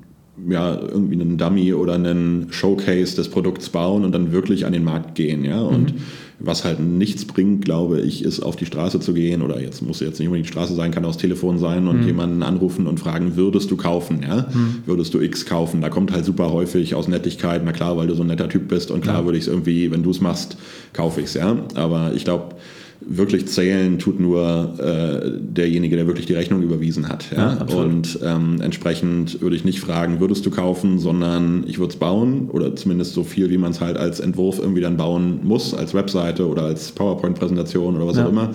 ja, 0.48 0.78
irgendwie 0.80 1.14
einen 1.14 1.38
Dummy 1.38 1.74
oder 1.74 1.94
einen 1.94 2.48
Showcase 2.50 3.14
des 3.14 3.28
Produkts 3.28 3.68
bauen 3.68 4.04
und 4.04 4.12
dann 4.12 4.32
wirklich 4.32 4.66
an 4.66 4.72
den 4.72 4.84
Markt 4.84 5.14
gehen. 5.14 5.44
Ja? 5.44 5.60
Und 5.60 5.94
mhm. 5.94 5.98
was 6.40 6.64
halt 6.64 6.80
nichts 6.80 7.24
bringt, 7.24 7.64
glaube 7.64 8.00
ich, 8.00 8.24
ist 8.24 8.40
auf 8.40 8.56
die 8.56 8.66
Straße 8.66 8.98
zu 9.00 9.14
gehen 9.14 9.42
oder 9.42 9.60
jetzt 9.60 9.80
muss 9.82 10.00
jetzt 10.00 10.18
nicht 10.18 10.28
unbedingt 10.28 10.48
die 10.48 10.52
Straße 10.52 10.74
sein, 10.74 10.90
kann 10.90 11.04
auch 11.04 11.12
das 11.12 11.18
Telefon 11.18 11.58
sein 11.58 11.86
und 11.86 12.00
mhm. 12.00 12.06
jemanden 12.06 12.42
anrufen 12.42 12.86
und 12.86 12.98
fragen, 12.98 13.36
würdest 13.36 13.70
du 13.70 13.76
kaufen? 13.76 14.20
Ja? 14.26 14.48
Mhm. 14.52 14.82
Würdest 14.86 15.14
du 15.14 15.20
X 15.20 15.46
kaufen? 15.46 15.80
Da 15.80 15.88
kommt 15.88 16.12
halt 16.12 16.24
super 16.24 16.52
häufig 16.52 16.94
aus 16.94 17.06
Nettigkeit, 17.06 17.62
na 17.64 17.72
klar, 17.72 17.96
weil 17.96 18.08
du 18.08 18.14
so 18.14 18.22
ein 18.22 18.28
netter 18.28 18.48
Typ 18.48 18.68
bist 18.68 18.90
und 18.90 19.02
klar 19.02 19.20
ja. 19.20 19.24
würde 19.24 19.38
ich 19.38 19.44
es 19.44 19.48
irgendwie, 19.48 19.90
wenn 19.90 20.02
du 20.02 20.10
es 20.10 20.20
machst, 20.20 20.56
kaufe 20.92 21.20
ich 21.20 21.26
es. 21.26 21.34
Ja? 21.34 21.56
Aber 21.74 22.12
ich 22.14 22.24
glaube, 22.24 22.56
wirklich 23.00 23.46
zählen 23.46 23.98
tut 23.98 24.20
nur 24.20 24.74
äh, 24.78 25.30
derjenige, 25.38 25.96
der 25.96 26.06
wirklich 26.06 26.26
die 26.26 26.34
Rechnung 26.34 26.62
überwiesen 26.62 27.08
hat. 27.08 27.26
Ja? 27.36 27.58
ja 27.68 27.76
und 27.76 28.18
ähm, 28.22 28.60
entsprechend 28.60 29.40
würde 29.40 29.56
ich 29.56 29.64
nicht 29.64 29.80
fragen, 29.80 30.20
würdest 30.20 30.46
du 30.46 30.50
kaufen, 30.50 30.98
sondern 30.98 31.64
ich 31.66 31.78
würde 31.78 31.92
es 31.92 31.98
bauen 31.98 32.48
oder 32.50 32.74
zumindest 32.76 33.14
so 33.14 33.24
viel, 33.24 33.50
wie 33.50 33.58
man 33.58 33.72
es 33.72 33.80
halt 33.80 33.96
als 33.96 34.20
Entwurf 34.20 34.58
irgendwie 34.58 34.80
dann 34.80 34.96
bauen 34.96 35.40
muss, 35.42 35.74
als 35.74 35.94
Webseite 35.94 36.48
oder 36.48 36.62
als 36.62 36.92
PowerPoint-Präsentation 36.92 37.96
oder 37.96 38.06
was 38.06 38.16
ja. 38.16 38.24
auch 38.24 38.30
immer 38.30 38.50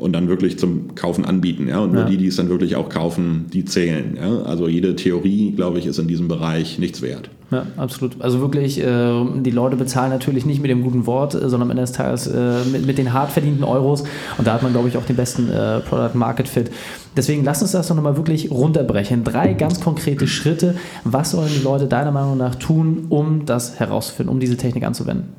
und 0.00 0.12
dann 0.14 0.28
wirklich 0.28 0.58
zum 0.58 0.94
Kaufen 0.94 1.24
anbieten. 1.24 1.68
Ja? 1.68 1.80
Und 1.80 1.92
nur 1.92 2.02
ja. 2.02 2.08
die, 2.08 2.16
die 2.16 2.26
es 2.26 2.36
dann 2.36 2.48
wirklich 2.48 2.76
auch 2.76 2.88
kaufen, 2.88 3.46
die 3.52 3.64
zählen. 3.64 4.16
Ja? 4.16 4.42
Also 4.42 4.66
jede 4.66 4.96
Theorie, 4.96 5.52
glaube 5.52 5.78
ich, 5.78 5.86
ist 5.86 5.98
in 5.98 6.08
diesem 6.08 6.26
Bereich 6.26 6.78
nichts 6.78 7.02
wert. 7.02 7.30
Ja, 7.50 7.66
absolut. 7.76 8.20
Also 8.20 8.40
wirklich, 8.40 8.80
äh, 8.80 9.24
die 9.40 9.50
Leute 9.50 9.74
bezahlen 9.74 10.10
natürlich 10.10 10.46
nicht 10.46 10.62
mit 10.62 10.70
dem 10.70 10.82
guten 10.82 11.06
Wort, 11.06 11.34
äh, 11.34 11.48
sondern 11.48 11.62
am 11.62 11.70
Ende 11.70 11.82
des 11.82 11.92
Tages 11.92 12.28
äh, 12.28 12.64
mit, 12.70 12.86
mit, 12.86 12.96
den 12.96 13.12
hart 13.12 13.32
verdienten 13.32 13.64
Euros. 13.64 14.04
Und 14.38 14.46
da 14.46 14.54
hat 14.54 14.62
man, 14.62 14.72
glaube 14.72 14.88
ich, 14.88 14.96
auch 14.96 15.04
den 15.04 15.16
besten 15.16 15.50
äh, 15.50 15.80
Product 15.80 16.14
Market 16.14 16.46
Fit. 16.46 16.70
Deswegen 17.16 17.42
lass 17.42 17.60
uns 17.60 17.72
das 17.72 17.88
doch 17.88 17.96
nochmal 17.96 18.16
wirklich 18.16 18.52
runterbrechen. 18.52 19.24
Drei 19.24 19.54
ganz 19.54 19.80
konkrete 19.80 20.28
Schritte. 20.28 20.76
Was 21.02 21.32
sollen 21.32 21.50
die 21.52 21.62
Leute 21.62 21.86
deiner 21.86 22.12
Meinung 22.12 22.38
nach 22.38 22.54
tun, 22.54 23.06
um 23.08 23.46
das 23.46 23.80
herauszufinden, 23.80 24.32
um 24.32 24.38
diese 24.38 24.56
Technik 24.56 24.84
anzuwenden? 24.84 25.30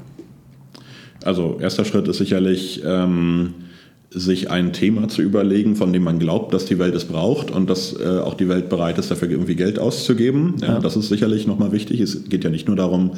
Also 1.23 1.57
erster 1.61 1.85
Schritt 1.85 2.07
ist 2.07 2.17
sicherlich... 2.17 2.81
Ähm 2.85 3.53
sich 4.13 4.51
ein 4.51 4.73
Thema 4.73 5.07
zu 5.07 5.21
überlegen, 5.21 5.77
von 5.77 5.93
dem 5.93 6.03
man 6.03 6.19
glaubt, 6.19 6.53
dass 6.53 6.65
die 6.65 6.77
Welt 6.79 6.93
es 6.95 7.05
braucht 7.05 7.49
und 7.49 7.69
dass 7.69 7.97
äh, 7.97 8.19
auch 8.19 8.33
die 8.33 8.49
Welt 8.49 8.67
bereit 8.67 8.97
ist, 8.97 9.09
dafür 9.09 9.29
irgendwie 9.29 9.55
Geld 9.55 9.79
auszugeben. 9.79 10.55
Ja, 10.61 10.67
ja. 10.67 10.79
Das 10.79 10.97
ist 10.97 11.07
sicherlich 11.07 11.47
nochmal 11.47 11.71
wichtig. 11.71 12.01
Es 12.01 12.25
geht 12.27 12.43
ja 12.43 12.49
nicht 12.49 12.67
nur 12.67 12.75
darum, 12.75 13.11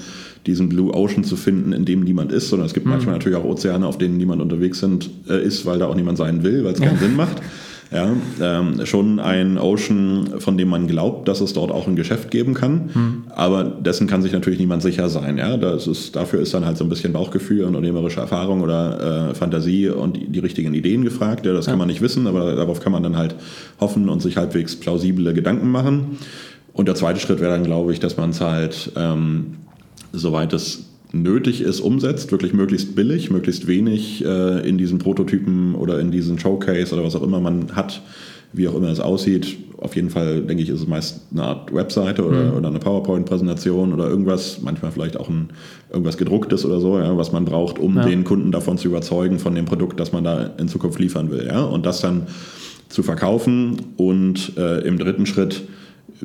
diesen 0.45 0.69
Blue 0.69 0.93
Ocean 0.93 1.23
zu 1.23 1.35
finden, 1.35 1.73
in 1.73 1.85
dem 1.85 2.03
niemand 2.03 2.31
ist, 2.31 2.49
sondern 2.49 2.67
es 2.67 2.75
gibt 2.75 2.85
mhm. 2.85 2.91
manchmal 2.91 3.15
natürlich 3.15 3.37
auch 3.39 3.43
Ozeane, 3.43 3.87
auf 3.87 3.97
denen 3.97 4.17
niemand 4.17 4.39
unterwegs 4.39 4.79
sind, 4.79 5.09
äh, 5.27 5.43
ist, 5.43 5.65
weil 5.65 5.79
da 5.79 5.87
auch 5.87 5.95
niemand 5.95 6.19
sein 6.19 6.43
will, 6.43 6.63
weil 6.63 6.73
es 6.73 6.79
keinen 6.79 6.99
ja. 7.01 7.07
Sinn 7.07 7.15
macht. 7.15 7.37
Ja, 7.93 8.11
ähm, 8.41 8.85
schon 8.87 9.19
ein 9.19 9.59
Ocean, 9.59 10.39
von 10.39 10.57
dem 10.57 10.69
man 10.69 10.87
glaubt, 10.87 11.27
dass 11.27 11.41
es 11.41 11.53
dort 11.53 11.71
auch 11.71 11.87
ein 11.87 11.95
Geschäft 11.95 12.31
geben 12.31 12.55
kann, 12.55 12.89
hm. 12.91 13.23
aber 13.29 13.63
dessen 13.65 14.07
kann 14.07 14.23
sich 14.23 14.31
natürlich 14.31 14.57
niemand 14.57 14.81
sicher 14.81 15.09
sein. 15.09 15.37
Ja? 15.37 15.57
Das 15.57 15.85
ist, 15.85 16.15
dafür 16.15 16.39
ist 16.39 16.55
dann 16.55 16.65
halt 16.65 16.75
so 16.75 16.83
ein 16.83 16.89
bisschen 16.89 17.13
Bauchgefühl 17.13 17.61
und 17.61 17.75
unternehmerische 17.75 18.19
Erfahrung 18.19 18.61
oder 18.61 19.29
äh, 19.29 19.35
Fantasie 19.35 19.89
und 19.89 20.17
die, 20.17 20.27
die, 20.27 20.39
richtigen 20.39 20.73
Ideen 20.73 21.03
gefragt. 21.03 21.45
Ja, 21.45 21.53
das 21.53 21.67
kann 21.67 21.77
man 21.77 21.87
nicht 21.87 22.01
wissen, 22.01 22.25
aber 22.25 22.55
darauf 22.55 22.79
kann 22.79 22.91
man 22.91 23.03
dann 23.03 23.15
halt 23.15 23.35
hoffen 23.79 24.09
und 24.09 24.23
sich 24.23 24.37
halbwegs 24.37 24.75
plausible 24.75 25.31
Gedanken 25.35 25.69
machen. 25.69 26.17
Und 26.73 26.87
der 26.87 26.95
zweite 26.95 27.19
Schritt 27.19 27.41
wäre 27.41 27.51
dann, 27.51 27.63
glaube 27.63 27.93
ich, 27.93 27.99
dass 27.99 28.17
man 28.17 28.31
es 28.31 28.41
halt, 28.41 28.91
ähm, 28.95 29.57
soweit 30.13 30.51
es 30.53 30.85
nötig 31.13 31.61
ist, 31.61 31.79
umsetzt, 31.79 32.31
wirklich 32.31 32.53
möglichst 32.53 32.95
billig, 32.95 33.29
möglichst 33.29 33.67
wenig 33.67 34.25
äh, 34.25 34.67
in 34.67 34.77
diesen 34.77 34.97
Prototypen 34.97 35.75
oder 35.75 35.99
in 35.99 36.11
diesen 36.11 36.39
Showcase 36.39 36.93
oder 36.93 37.03
was 37.03 37.15
auch 37.15 37.21
immer 37.21 37.39
man 37.39 37.75
hat, 37.75 38.01
wie 38.51 38.67
auch 38.67 38.75
immer 38.75 38.89
es 38.89 38.99
aussieht. 38.99 39.57
Auf 39.77 39.95
jeden 39.95 40.09
Fall, 40.09 40.41
denke 40.41 40.63
ich, 40.63 40.69
ist 40.69 40.81
es 40.81 40.87
meist 40.87 41.21
eine 41.31 41.43
Art 41.43 41.73
Webseite 41.73 42.25
oder, 42.25 42.51
mhm. 42.51 42.57
oder 42.57 42.69
eine 42.69 42.79
PowerPoint-Präsentation 42.79 43.93
oder 43.93 44.09
irgendwas, 44.09 44.61
manchmal 44.63 44.91
vielleicht 44.91 45.17
auch 45.17 45.29
ein, 45.29 45.49
irgendwas 45.91 46.17
gedrucktes 46.17 46.65
oder 46.65 46.79
so, 46.79 46.97
ja, 46.97 47.15
was 47.15 47.31
man 47.31 47.45
braucht, 47.45 47.77
um 47.77 47.95
ja. 47.97 48.05
den 48.05 48.23
Kunden 48.23 48.51
davon 48.51 48.79
zu 48.79 48.87
überzeugen, 48.87 49.37
von 49.37 49.53
dem 49.53 49.65
Produkt, 49.65 49.99
das 49.99 50.13
man 50.13 50.23
da 50.23 50.51
in 50.57 50.67
Zukunft 50.67 50.99
liefern 50.99 51.29
will. 51.29 51.45
Ja? 51.45 51.61
Und 51.63 51.85
das 51.85 52.01
dann 52.01 52.27
zu 52.89 53.03
verkaufen 53.03 53.77
und 53.97 54.53
äh, 54.57 54.79
im 54.87 54.97
dritten 54.97 55.25
Schritt 55.25 55.63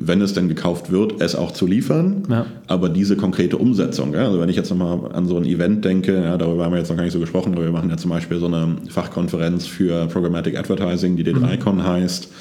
wenn 0.01 0.21
es 0.21 0.33
denn 0.33 0.47
gekauft 0.47 0.91
wird, 0.91 1.21
es 1.21 1.35
auch 1.35 1.51
zu 1.51 1.67
liefern. 1.67 2.23
Ja. 2.29 2.45
Aber 2.67 2.89
diese 2.89 3.17
konkrete 3.17 3.57
Umsetzung, 3.57 4.13
ja, 4.13 4.25
also 4.25 4.39
wenn 4.39 4.49
ich 4.49 4.55
jetzt 4.55 4.69
nochmal 4.69 5.11
an 5.13 5.25
so 5.27 5.37
ein 5.37 5.45
Event 5.45 5.83
denke, 5.85 6.13
ja, 6.15 6.37
darüber 6.37 6.65
haben 6.65 6.71
wir 6.71 6.79
jetzt 6.79 6.89
noch 6.89 6.97
gar 6.97 7.03
nicht 7.03 7.13
so 7.13 7.19
gesprochen, 7.19 7.53
aber 7.53 7.63
wir 7.63 7.71
machen 7.71 7.89
ja 7.89 7.97
zum 7.97 8.11
Beispiel 8.11 8.39
so 8.39 8.47
eine 8.47 8.77
Fachkonferenz 8.89 9.65
für 9.65 10.07
Programmatic 10.07 10.57
Advertising, 10.57 11.15
die 11.15 11.23
D3Con 11.23 11.73
mhm. 11.73 11.83
heißt. 11.83 12.31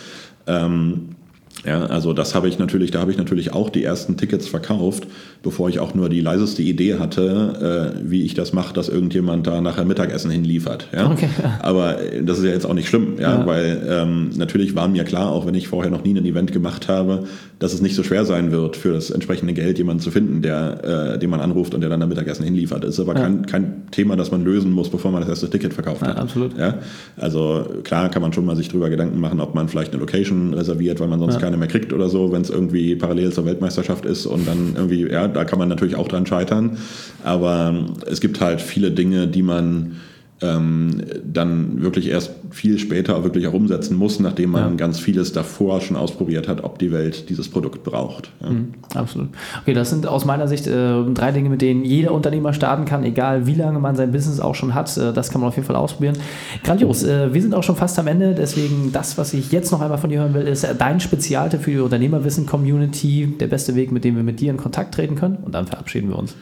Ähm, 0.47 1.17
ja, 1.65 1.87
also 1.87 2.13
das 2.13 2.35
habe 2.35 2.49
ich 2.49 2.59
natürlich, 2.59 2.93
da 2.93 3.01
habe 3.01 3.11
ich 3.11 3.19
natürlich 3.19 3.53
auch 3.53 3.69
die 3.69 3.83
ersten 3.83 4.17
Tickets 4.17 4.47
verkauft, 4.47 5.07
bevor 5.43 5.69
ich 5.69 5.81
auch 5.81 5.95
nur 5.95 6.09
die 6.09 6.21
leiseste 6.21 6.63
Idee 6.63 6.99
hatte, 6.99 7.95
äh, 7.97 8.11
wie 8.11 8.23
ich 8.23 8.35
das 8.35 8.53
mache, 8.53 8.73
dass 8.73 8.89
irgendjemand 8.89 9.47
da 9.47 9.61
nachher 9.61 9.85
Mittagessen 9.85 10.31
hinliefert. 10.31 10.89
Ja? 10.93 11.11
Okay. 11.11 11.29
Aber 11.61 11.97
das 12.23 12.39
ist 12.39 12.45
ja 12.45 12.51
jetzt 12.51 12.65
auch 12.65 12.75
nicht 12.75 12.89
schlimm, 12.89 13.15
ja, 13.19 13.41
ja. 13.41 13.47
weil 13.47 13.87
ähm, 13.89 14.31
natürlich 14.37 14.75
war 14.75 14.89
mir 14.89 15.05
klar, 15.05 15.33
auch 15.33 15.47
wenn 15.47 15.55
ich 15.55 15.69
vorher 15.69 15.91
noch 15.91 16.05
nie 16.05 16.17
ein 16.17 16.25
Event 16.25 16.53
gemacht 16.53 16.89
habe, 16.89 17.25
dass 17.59 17.73
es 17.73 17.83
nicht 17.83 17.97
so 17.97 18.05
schwer 18.05 18.25
sein 18.25 18.53
wird, 18.53 18.77
für 18.77 18.93
das 18.93 19.11
entsprechende 19.11 19.53
Geld 19.53 19.79
jemanden 19.79 20.01
zu 20.01 20.13
finden, 20.13 20.43
der, 20.43 21.15
äh, 21.15 21.19
den 21.19 21.29
man 21.29 21.41
anruft 21.41 21.75
und 21.75 21.81
der 21.81 21.91
dann 21.91 22.03
am 22.03 22.09
Mittagessen 22.09 22.45
hinliefert. 22.45 22.85
Das 22.85 22.91
ist 22.91 23.01
aber 23.01 23.15
ja. 23.15 23.23
kein, 23.23 23.47
kein 23.47 23.83
Thema, 23.91 24.17
das 24.17 24.31
man 24.31 24.45
lösen 24.45 24.71
muss, 24.71 24.91
bevor 24.91 25.11
man 25.11 25.23
das 25.23 25.29
erste 25.29 25.51
Ticket 25.51 25.75
verkauft 25.75 26.03
ja, 26.03 26.09
hat. 26.09 26.19
Absolut. 26.19 26.57
Ja? 26.57 26.75
Also 27.17 27.67
klar 27.83 28.11
kann 28.11 28.23
man 28.23 28.33
schon 28.33 28.45
mal 28.45 28.55
sich 28.55 28.69
drüber 28.69 28.91
Gedanken 28.91 29.19
machen, 29.19 29.41
ob 29.41 29.57
man 29.57 29.69
vielleicht 29.69 29.93
eine 29.93 30.01
Location 30.01 30.55
reserviert, 30.55 31.01
weil 31.01 31.09
man 31.09 31.19
sonst 31.19 31.38
ja. 31.39 31.45
keine 31.45 31.57
mehr 31.57 31.69
kriegt 31.69 31.93
oder 31.93 32.09
so, 32.09 32.33
wenn 32.33 32.43
es 32.43 32.51
irgendwie 32.51 32.95
parallel 32.97 33.33
zur 33.33 33.47
Weltmeisterschaft 33.47 34.05
ist 34.05 34.27
und 34.27 34.47
dann 34.47 34.75
irgendwie, 34.77 35.11
ja, 35.11 35.29
da 35.29 35.45
kann 35.45 35.59
man 35.59 35.69
natürlich 35.69 35.97
auch 35.97 36.09
dran 36.09 36.27
scheitern. 36.27 36.79
Aber 37.25 37.87
es 38.07 38.21
gibt 38.21 38.41
halt 38.41 38.61
viele 38.61 38.91
Dinge, 38.91 39.27
die 39.27 39.43
man 39.43 39.97
ähm, 40.41 41.03
dann 41.25 41.83
wirklich 41.83 42.09
erst 42.09 42.31
viel 42.51 42.79
später 42.79 43.25
wirklich 43.25 43.47
auch 43.49 43.55
umsetzen 43.55 43.97
muss, 43.97 44.21
nachdem 44.21 44.51
man 44.51 44.71
ja. 44.71 44.77
ganz 44.77 45.01
vieles 45.01 45.33
davor 45.33 45.81
schon 45.81 45.97
ausprobiert 45.97 46.47
hat, 46.47 46.63
ob 46.63 46.79
die 46.79 46.93
Welt 46.93 47.29
dieses 47.29 47.49
Produkt 47.49 47.83
braucht. 47.83 48.31
Ja. 48.41 48.51
Mhm, 48.51 48.75
absolut. 48.95 49.29
Okay, 49.63 49.75
das 49.75 49.91
sind 49.91 50.07
aus 50.07 50.25
meiner 50.25 50.47
Sicht 50.47 50.67
äh, 50.67 51.03
drei 51.13 51.33
Dinge, 51.33 51.49
mit 51.49 51.61
denen 51.61 51.85
jeder 51.85 52.13
Unternehmer 52.13 52.53
starten 52.53 52.85
kann, 52.85 53.05
egal 53.05 53.47
wie 53.47 53.55
lange 53.55 53.81
man 53.81 53.97
sein 53.97 54.13
Business 54.13 54.39
auch 54.39 54.55
schon 54.55 54.75
hat. 54.75 54.97
Äh, 54.97 55.13
das 55.13 55.31
kann 55.31 55.41
man 55.41 55.49
auf 55.49 55.57
jeden 55.57 55.67
Fall 55.67 55.77
ausprobieren. 55.77 56.17
Grandios. 56.63 57.03
Äh, 57.03 57.35
wir 57.35 57.43
sind 57.43 57.55
auch 57.55 57.65
schon 57.65 57.77
fast 57.77 57.99
am 57.99 58.07
Ende, 58.07 58.35
deswegen 58.35 58.93
das, 58.93 59.19
was 59.19 59.35
ich 59.35 59.51
jetzt 59.51 59.73
noch 59.73 59.81
einmal 59.81 59.99
von 59.99 60.11
dir 60.11 60.21
hören 60.21 60.35
will, 60.35 60.47
ist 60.47 60.67
dein 60.79 61.01
Spezialtipp 61.01 61.63
für 61.63 61.71
die 61.71 61.79
Unternehmerwissen-Community, 61.81 63.35
der 63.41 63.49
beste 63.49 63.75
Weg, 63.75 63.91
mit 63.91 64.05
dem 64.05 64.15
wir 64.15 64.23
mit 64.23 64.39
dir 64.39 64.51
in 64.51 64.57
Kontakt 64.57 64.95
treten 64.95 65.17
können. 65.17 65.39
Und 65.43 65.55
dann 65.55 65.67
verabschieden 65.67 66.09
wir 66.11 66.19
uns. 66.19 66.35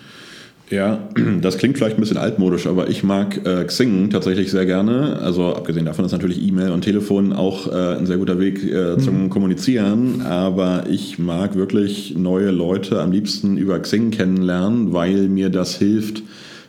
Ja, 0.70 1.08
das 1.42 1.58
klingt 1.58 1.78
vielleicht 1.78 1.96
ein 1.96 2.00
bisschen 2.00 2.16
altmodisch, 2.16 2.66
aber 2.66 2.88
ich 2.88 3.04
mag 3.04 3.46
äh, 3.46 3.64
Xing 3.64 4.10
tatsächlich 4.10 4.50
sehr 4.50 4.66
gerne. 4.66 5.20
Also 5.22 5.54
abgesehen 5.54 5.86
davon 5.86 6.04
ist 6.04 6.12
natürlich 6.12 6.42
E-Mail 6.42 6.70
und 6.70 6.82
Telefon 6.82 7.32
auch 7.32 7.72
äh, 7.72 7.96
ein 7.96 8.06
sehr 8.06 8.16
guter 8.16 8.40
Weg 8.40 8.64
äh, 8.64 8.98
zum 8.98 9.24
mhm. 9.24 9.30
Kommunizieren. 9.30 10.22
Aber 10.22 10.84
ich 10.90 11.18
mag 11.18 11.54
wirklich 11.54 12.16
neue 12.16 12.50
Leute 12.50 13.00
am 13.00 13.12
liebsten 13.12 13.56
über 13.56 13.78
Xing 13.78 14.10
kennenlernen, 14.10 14.92
weil 14.92 15.28
mir 15.28 15.50
das 15.50 15.76
hilft, 15.76 16.22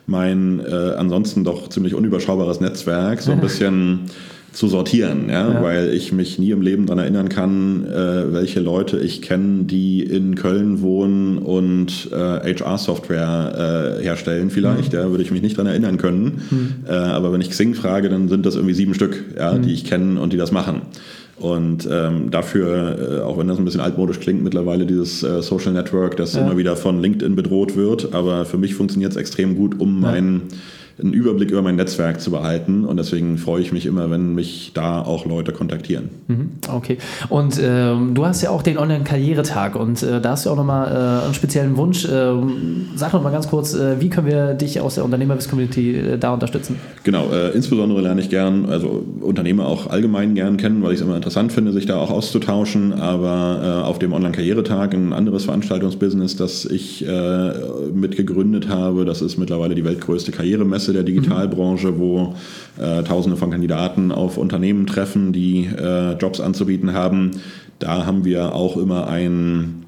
mein 0.06 0.60
äh, 0.60 0.94
ansonsten 0.96 1.44
doch 1.44 1.68
ziemlich 1.68 1.94
unüberschaubares 1.94 2.60
Netzwerk 2.60 3.20
so 3.20 3.32
ein 3.32 3.40
bisschen 3.42 4.06
zu 4.58 4.66
sortieren, 4.66 5.28
ja? 5.28 5.52
ja? 5.52 5.62
weil 5.62 5.94
ich 5.94 6.12
mich 6.12 6.40
nie 6.40 6.50
im 6.50 6.62
Leben 6.62 6.86
daran 6.86 6.98
erinnern 6.98 7.28
kann, 7.28 7.86
äh, 7.86 8.32
welche 8.32 8.58
Leute 8.58 8.98
ich 8.98 9.22
kenne, 9.22 9.62
die 9.62 10.02
in 10.02 10.34
Köln 10.34 10.82
wohnen 10.82 11.38
und 11.38 12.08
äh, 12.10 12.54
HR-Software 12.56 13.98
äh, 14.00 14.02
herstellen 14.02 14.50
vielleicht, 14.50 14.94
mhm. 14.94 14.98
ja, 14.98 15.10
würde 15.10 15.22
ich 15.22 15.30
mich 15.30 15.42
nicht 15.42 15.56
daran 15.56 15.70
erinnern 15.70 15.96
können. 15.96 16.42
Mhm. 16.50 16.74
Äh, 16.88 16.92
aber 16.92 17.32
wenn 17.32 17.40
ich 17.40 17.50
Xing 17.50 17.74
frage, 17.74 18.08
dann 18.08 18.28
sind 18.28 18.46
das 18.46 18.56
irgendwie 18.56 18.74
sieben 18.74 18.94
Stück, 18.94 19.26
ja, 19.38 19.54
mhm. 19.54 19.62
die 19.62 19.72
ich 19.72 19.84
kenne 19.84 20.20
und 20.20 20.32
die 20.32 20.36
das 20.36 20.50
machen. 20.50 20.82
Und 21.36 21.88
ähm, 21.88 22.32
dafür, 22.32 23.20
äh, 23.20 23.22
auch 23.22 23.38
wenn 23.38 23.46
das 23.46 23.58
ein 23.58 23.64
bisschen 23.64 23.80
altmodisch 23.80 24.18
klingt, 24.18 24.42
mittlerweile 24.42 24.86
dieses 24.86 25.22
äh, 25.22 25.40
Social 25.40 25.72
Network, 25.72 26.16
das 26.16 26.34
ja. 26.34 26.40
immer 26.40 26.56
wieder 26.56 26.74
von 26.74 27.00
LinkedIn 27.00 27.36
bedroht 27.36 27.76
wird, 27.76 28.12
aber 28.12 28.44
für 28.44 28.58
mich 28.58 28.74
funktioniert 28.74 29.12
es 29.12 29.16
extrem 29.16 29.54
gut, 29.54 29.78
um 29.78 30.02
ja. 30.02 30.10
meinen 30.10 30.42
einen 31.00 31.12
Überblick 31.12 31.50
über 31.50 31.62
mein 31.62 31.76
Netzwerk 31.76 32.20
zu 32.20 32.30
behalten. 32.30 32.84
Und 32.84 32.96
deswegen 32.96 33.38
freue 33.38 33.62
ich 33.62 33.72
mich 33.72 33.86
immer, 33.86 34.10
wenn 34.10 34.34
mich 34.34 34.72
da 34.74 35.00
auch 35.02 35.26
Leute 35.26 35.52
kontaktieren. 35.52 36.10
Mhm, 36.26 36.50
okay. 36.72 36.98
Und 37.28 37.60
ähm, 37.62 38.14
du 38.14 38.26
hast 38.26 38.42
ja 38.42 38.50
auch 38.50 38.62
den 38.62 38.78
Online-Karrieretag 38.78 39.76
und 39.76 40.02
äh, 40.02 40.20
da 40.20 40.30
hast 40.30 40.46
du 40.46 40.50
auch 40.50 40.56
nochmal 40.56 40.90
äh, 41.22 41.24
einen 41.24 41.34
speziellen 41.34 41.76
Wunsch. 41.76 42.06
Ähm, 42.10 42.88
sag 42.96 43.12
noch 43.12 43.22
mal 43.22 43.30
ganz 43.30 43.48
kurz, 43.48 43.74
äh, 43.74 44.00
wie 44.00 44.08
können 44.08 44.26
wir 44.26 44.54
dich 44.54 44.80
aus 44.80 44.96
der 44.96 45.04
Unternehmerwiss-Community 45.04 45.96
äh, 45.96 46.18
da 46.18 46.34
unterstützen? 46.34 46.76
Genau, 47.04 47.30
äh, 47.30 47.50
insbesondere 47.50 48.00
lerne 48.00 48.20
ich 48.20 48.30
gern, 48.30 48.66
also 48.66 49.04
Unternehmer 49.20 49.66
auch 49.66 49.88
allgemein 49.88 50.34
gern 50.34 50.56
kennen, 50.56 50.82
weil 50.82 50.92
ich 50.92 51.00
es 51.00 51.06
immer 51.06 51.16
interessant 51.16 51.52
finde, 51.52 51.72
sich 51.72 51.86
da 51.86 51.96
auch 51.96 52.10
auszutauschen. 52.10 52.92
Aber 52.94 53.60
äh, 53.62 53.86
auf 53.86 53.98
dem 53.98 54.12
Online-Karrieretag 54.12 54.94
ein 54.94 55.12
anderes 55.12 55.44
Veranstaltungsbusiness, 55.44 56.36
das 56.36 56.64
ich 56.64 57.04
mitgegründet 57.92 58.68
habe, 58.68 59.04
das 59.04 59.22
ist 59.22 59.38
mittlerweile 59.38 59.74
die 59.74 59.84
weltgrößte 59.84 60.32
Karrieremesse 60.32 60.87
Messe 60.88 60.92
der 60.94 61.02
Digitalbranche, 61.02 61.98
wo 61.98 62.34
äh, 62.78 63.02
Tausende 63.02 63.36
von 63.36 63.50
Kandidaten 63.50 64.10
auf 64.10 64.38
Unternehmen 64.38 64.86
treffen, 64.86 65.32
die 65.34 65.66
äh, 65.66 66.12
Jobs 66.14 66.40
anzubieten 66.40 66.94
haben. 66.94 67.32
Da 67.78 68.06
haben 68.06 68.24
wir 68.24 68.54
auch 68.54 68.78
immer 68.78 69.06
ein 69.08 69.84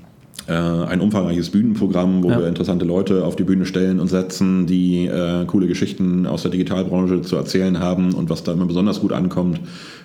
ein 0.48 1.00
umfangreiches 1.00 1.50
Bühnenprogramm, 1.50 2.22
wo 2.22 2.30
ja. 2.30 2.40
wir 2.40 2.48
interessante 2.48 2.84
Leute 2.84 3.24
auf 3.24 3.36
die 3.36 3.44
Bühne 3.44 3.66
stellen 3.66 4.00
und 4.00 4.08
setzen, 4.08 4.66
die 4.66 5.06
äh, 5.06 5.44
coole 5.46 5.66
Geschichten 5.66 6.26
aus 6.26 6.42
der 6.42 6.50
Digitalbranche 6.50 7.22
zu 7.22 7.36
erzählen 7.36 7.78
haben. 7.78 8.14
Und 8.14 8.30
was 8.30 8.42
da 8.42 8.52
immer 8.52 8.66
besonders 8.66 9.00
gut 9.00 9.12
ankommt, 9.12 9.60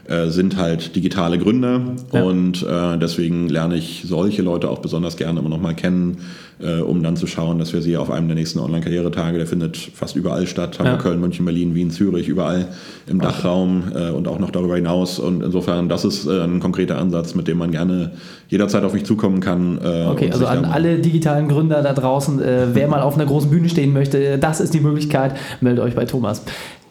äh, 0.07 0.27
sind 0.27 0.57
halt 0.57 0.95
digitale 0.95 1.39
Gründer. 1.39 1.81
Ja. 2.13 2.23
Und 2.23 2.61
äh, 2.61 2.97
deswegen 2.99 3.49
lerne 3.49 3.75
ich 3.75 4.03
solche 4.05 4.43
Leute 4.43 4.69
auch 4.69 4.79
besonders 4.79 5.17
gerne 5.17 5.39
immer 5.39 5.49
noch 5.49 5.59
mal 5.59 5.73
kennen, 5.73 6.17
äh, 6.59 6.79
um 6.79 7.01
dann 7.01 7.17
zu 7.17 7.25
schauen, 7.25 7.57
dass 7.57 7.73
wir 7.73 7.81
sie 7.81 7.97
auf 7.97 8.11
einem 8.11 8.27
der 8.27 8.35
nächsten 8.35 8.59
Online-Karrieretage, 8.59 9.39
der 9.39 9.47
findet 9.47 9.77
fast 9.77 10.15
überall 10.15 10.45
statt, 10.45 10.77
Hamburg, 10.77 10.97
ja. 10.97 11.01
Köln, 11.01 11.19
München, 11.21 11.43
Berlin, 11.43 11.73
Wien, 11.73 11.89
Zürich, 11.89 12.27
überall 12.27 12.67
im. 13.07 13.19
Dachraum 13.19 13.83
äh, 13.95 14.11
und 14.11 14.27
auch 14.27 14.37
noch 14.37 14.51
darüber 14.51 14.75
hinaus. 14.75 15.17
Und 15.17 15.41
insofern, 15.41 15.89
das 15.89 16.05
ist 16.05 16.27
äh, 16.27 16.43
ein 16.43 16.59
konkreter 16.59 16.99
Ansatz, 16.99 17.33
mit 17.33 17.47
dem 17.47 17.57
man 17.57 17.71
gerne 17.71 18.11
jederzeit 18.47 18.83
auf 18.83 18.93
mich 18.93 19.05
zukommen 19.05 19.39
kann. 19.39 19.79
Äh, 19.83 20.05
okay, 20.05 20.31
also 20.31 20.45
an 20.47 20.65
alle 20.65 20.99
digitalen 20.99 21.47
Gründer 21.47 21.81
da 21.81 21.93
draußen, 21.93 22.41
äh, 22.41 22.67
wer 22.73 22.87
mal 22.87 23.01
auf 23.01 23.15
einer 23.15 23.25
großen 23.25 23.49
Bühne 23.49 23.69
stehen 23.69 23.93
möchte, 23.93 24.37
das 24.37 24.59
ist 24.59 24.73
die 24.73 24.81
Möglichkeit, 24.81 25.35
meldet 25.61 25.83
euch 25.83 25.95
bei 25.95 26.05
Thomas. 26.05 26.43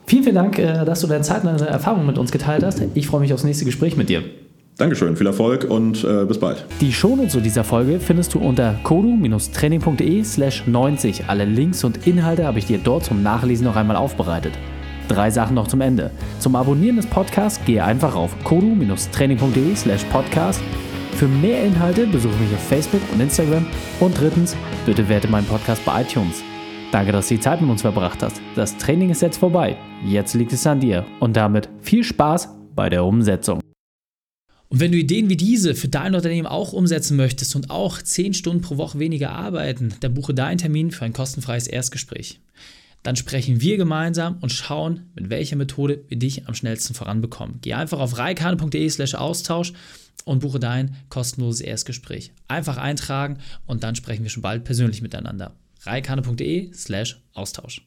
Vielen, 0.06 0.22
vielen 0.22 0.36
Dank, 0.36 0.56
dass 0.56 1.00
du 1.00 1.06
deine 1.06 1.22
Zeit 1.22 1.44
und 1.44 1.58
deine 1.58 1.70
Erfahrungen 1.70 2.06
mit 2.06 2.18
uns 2.18 2.30
geteilt 2.30 2.62
hast. 2.62 2.82
Ich 2.94 3.06
freue 3.06 3.20
mich 3.20 3.32
aufs 3.32 3.42
nächste 3.42 3.64
Gespräch 3.64 3.96
mit 3.96 4.10
dir. 4.10 4.22
Dankeschön, 4.76 5.16
viel 5.16 5.28
Erfolg 5.28 5.70
und 5.70 6.02
äh, 6.02 6.24
bis 6.24 6.40
bald. 6.40 6.64
Die 6.80 6.92
Shownotes 6.92 7.32
zu 7.32 7.40
dieser 7.40 7.62
Folge 7.62 8.00
findest 8.00 8.34
du 8.34 8.40
unter 8.40 8.74
kodu-training.de 8.82 10.24
slash 10.24 10.66
90. 10.66 11.26
Alle 11.28 11.44
Links 11.44 11.84
und 11.84 12.08
Inhalte 12.08 12.44
habe 12.44 12.58
ich 12.58 12.66
dir 12.66 12.78
dort 12.82 13.04
zum 13.04 13.22
Nachlesen 13.22 13.66
noch 13.66 13.76
einmal 13.76 13.94
aufbereitet. 13.94 14.52
Drei 15.06 15.30
Sachen 15.30 15.54
noch 15.54 15.68
zum 15.68 15.80
Ende. 15.80 16.10
Zum 16.40 16.56
Abonnieren 16.56 16.96
des 16.96 17.06
Podcasts 17.06 17.64
gehe 17.64 17.84
einfach 17.84 18.16
auf 18.16 18.34
kodu-training.de 18.42 19.76
slash 19.76 20.02
podcast. 20.04 20.60
Für 21.14 21.28
mehr 21.28 21.64
Inhalte 21.64 22.08
besuche 22.08 22.34
mich 22.36 22.52
auf 22.52 22.66
Facebook 22.66 23.00
und 23.12 23.20
Instagram. 23.20 23.64
Und 24.00 24.18
drittens, 24.18 24.56
bitte 24.84 25.08
werte 25.08 25.28
meinen 25.28 25.46
Podcast 25.46 25.84
bei 25.84 26.02
iTunes. 26.02 26.42
Danke, 26.90 27.12
dass 27.12 27.28
du 27.28 27.34
die 27.34 27.40
Zeit 27.40 27.60
mit 27.60 27.70
uns 27.70 27.82
verbracht 27.82 28.20
hast. 28.20 28.40
Das 28.56 28.76
Training 28.78 29.10
ist 29.10 29.22
jetzt 29.22 29.36
vorbei. 29.36 29.76
Jetzt 30.04 30.34
liegt 30.34 30.52
es 30.52 30.66
an 30.66 30.80
dir. 30.80 31.06
Und 31.20 31.36
damit 31.36 31.68
viel 31.82 32.02
Spaß 32.02 32.48
bei 32.74 32.88
der 32.88 33.04
Umsetzung. 33.04 33.60
Und 34.68 34.80
wenn 34.80 34.90
du 34.90 34.98
Ideen 34.98 35.28
wie 35.28 35.36
diese 35.36 35.76
für 35.76 35.86
dein 35.86 36.16
Unternehmen 36.16 36.48
auch 36.48 36.72
umsetzen 36.72 37.16
möchtest 37.16 37.54
und 37.54 37.70
auch 37.70 38.02
10 38.02 38.34
Stunden 38.34 38.60
pro 38.60 38.76
Woche 38.76 38.98
weniger 38.98 39.30
arbeiten, 39.30 39.94
dann 40.00 40.14
buche 40.14 40.34
deinen 40.34 40.58
Termin 40.58 40.90
für 40.90 41.04
ein 41.04 41.12
kostenfreies 41.12 41.68
Erstgespräch. 41.68 42.40
Dann 43.04 43.14
sprechen 43.14 43.60
wir 43.60 43.76
gemeinsam 43.76 44.38
und 44.40 44.50
schauen, 44.50 45.10
mit 45.14 45.30
welcher 45.30 45.54
Methode 45.54 46.02
wir 46.08 46.18
dich 46.18 46.48
am 46.48 46.54
schnellsten 46.54 46.94
voranbekommen. 46.94 47.58
Geh 47.60 47.74
einfach 47.74 48.00
auf 48.00 48.18
reikane.de 48.18 48.88
slash 48.88 49.14
Austausch 49.14 49.74
und 50.24 50.40
buche 50.40 50.58
dein 50.58 50.96
kostenloses 51.08 51.60
Erstgespräch. 51.60 52.32
Einfach 52.48 52.76
eintragen 52.76 53.38
und 53.66 53.84
dann 53.84 53.94
sprechen 53.94 54.22
wir 54.22 54.30
schon 54.30 54.42
bald 54.42 54.64
persönlich 54.64 55.02
miteinander. 55.02 55.56
reikane.de 55.82 56.72
slash 56.72 57.22
Austausch. 57.32 57.86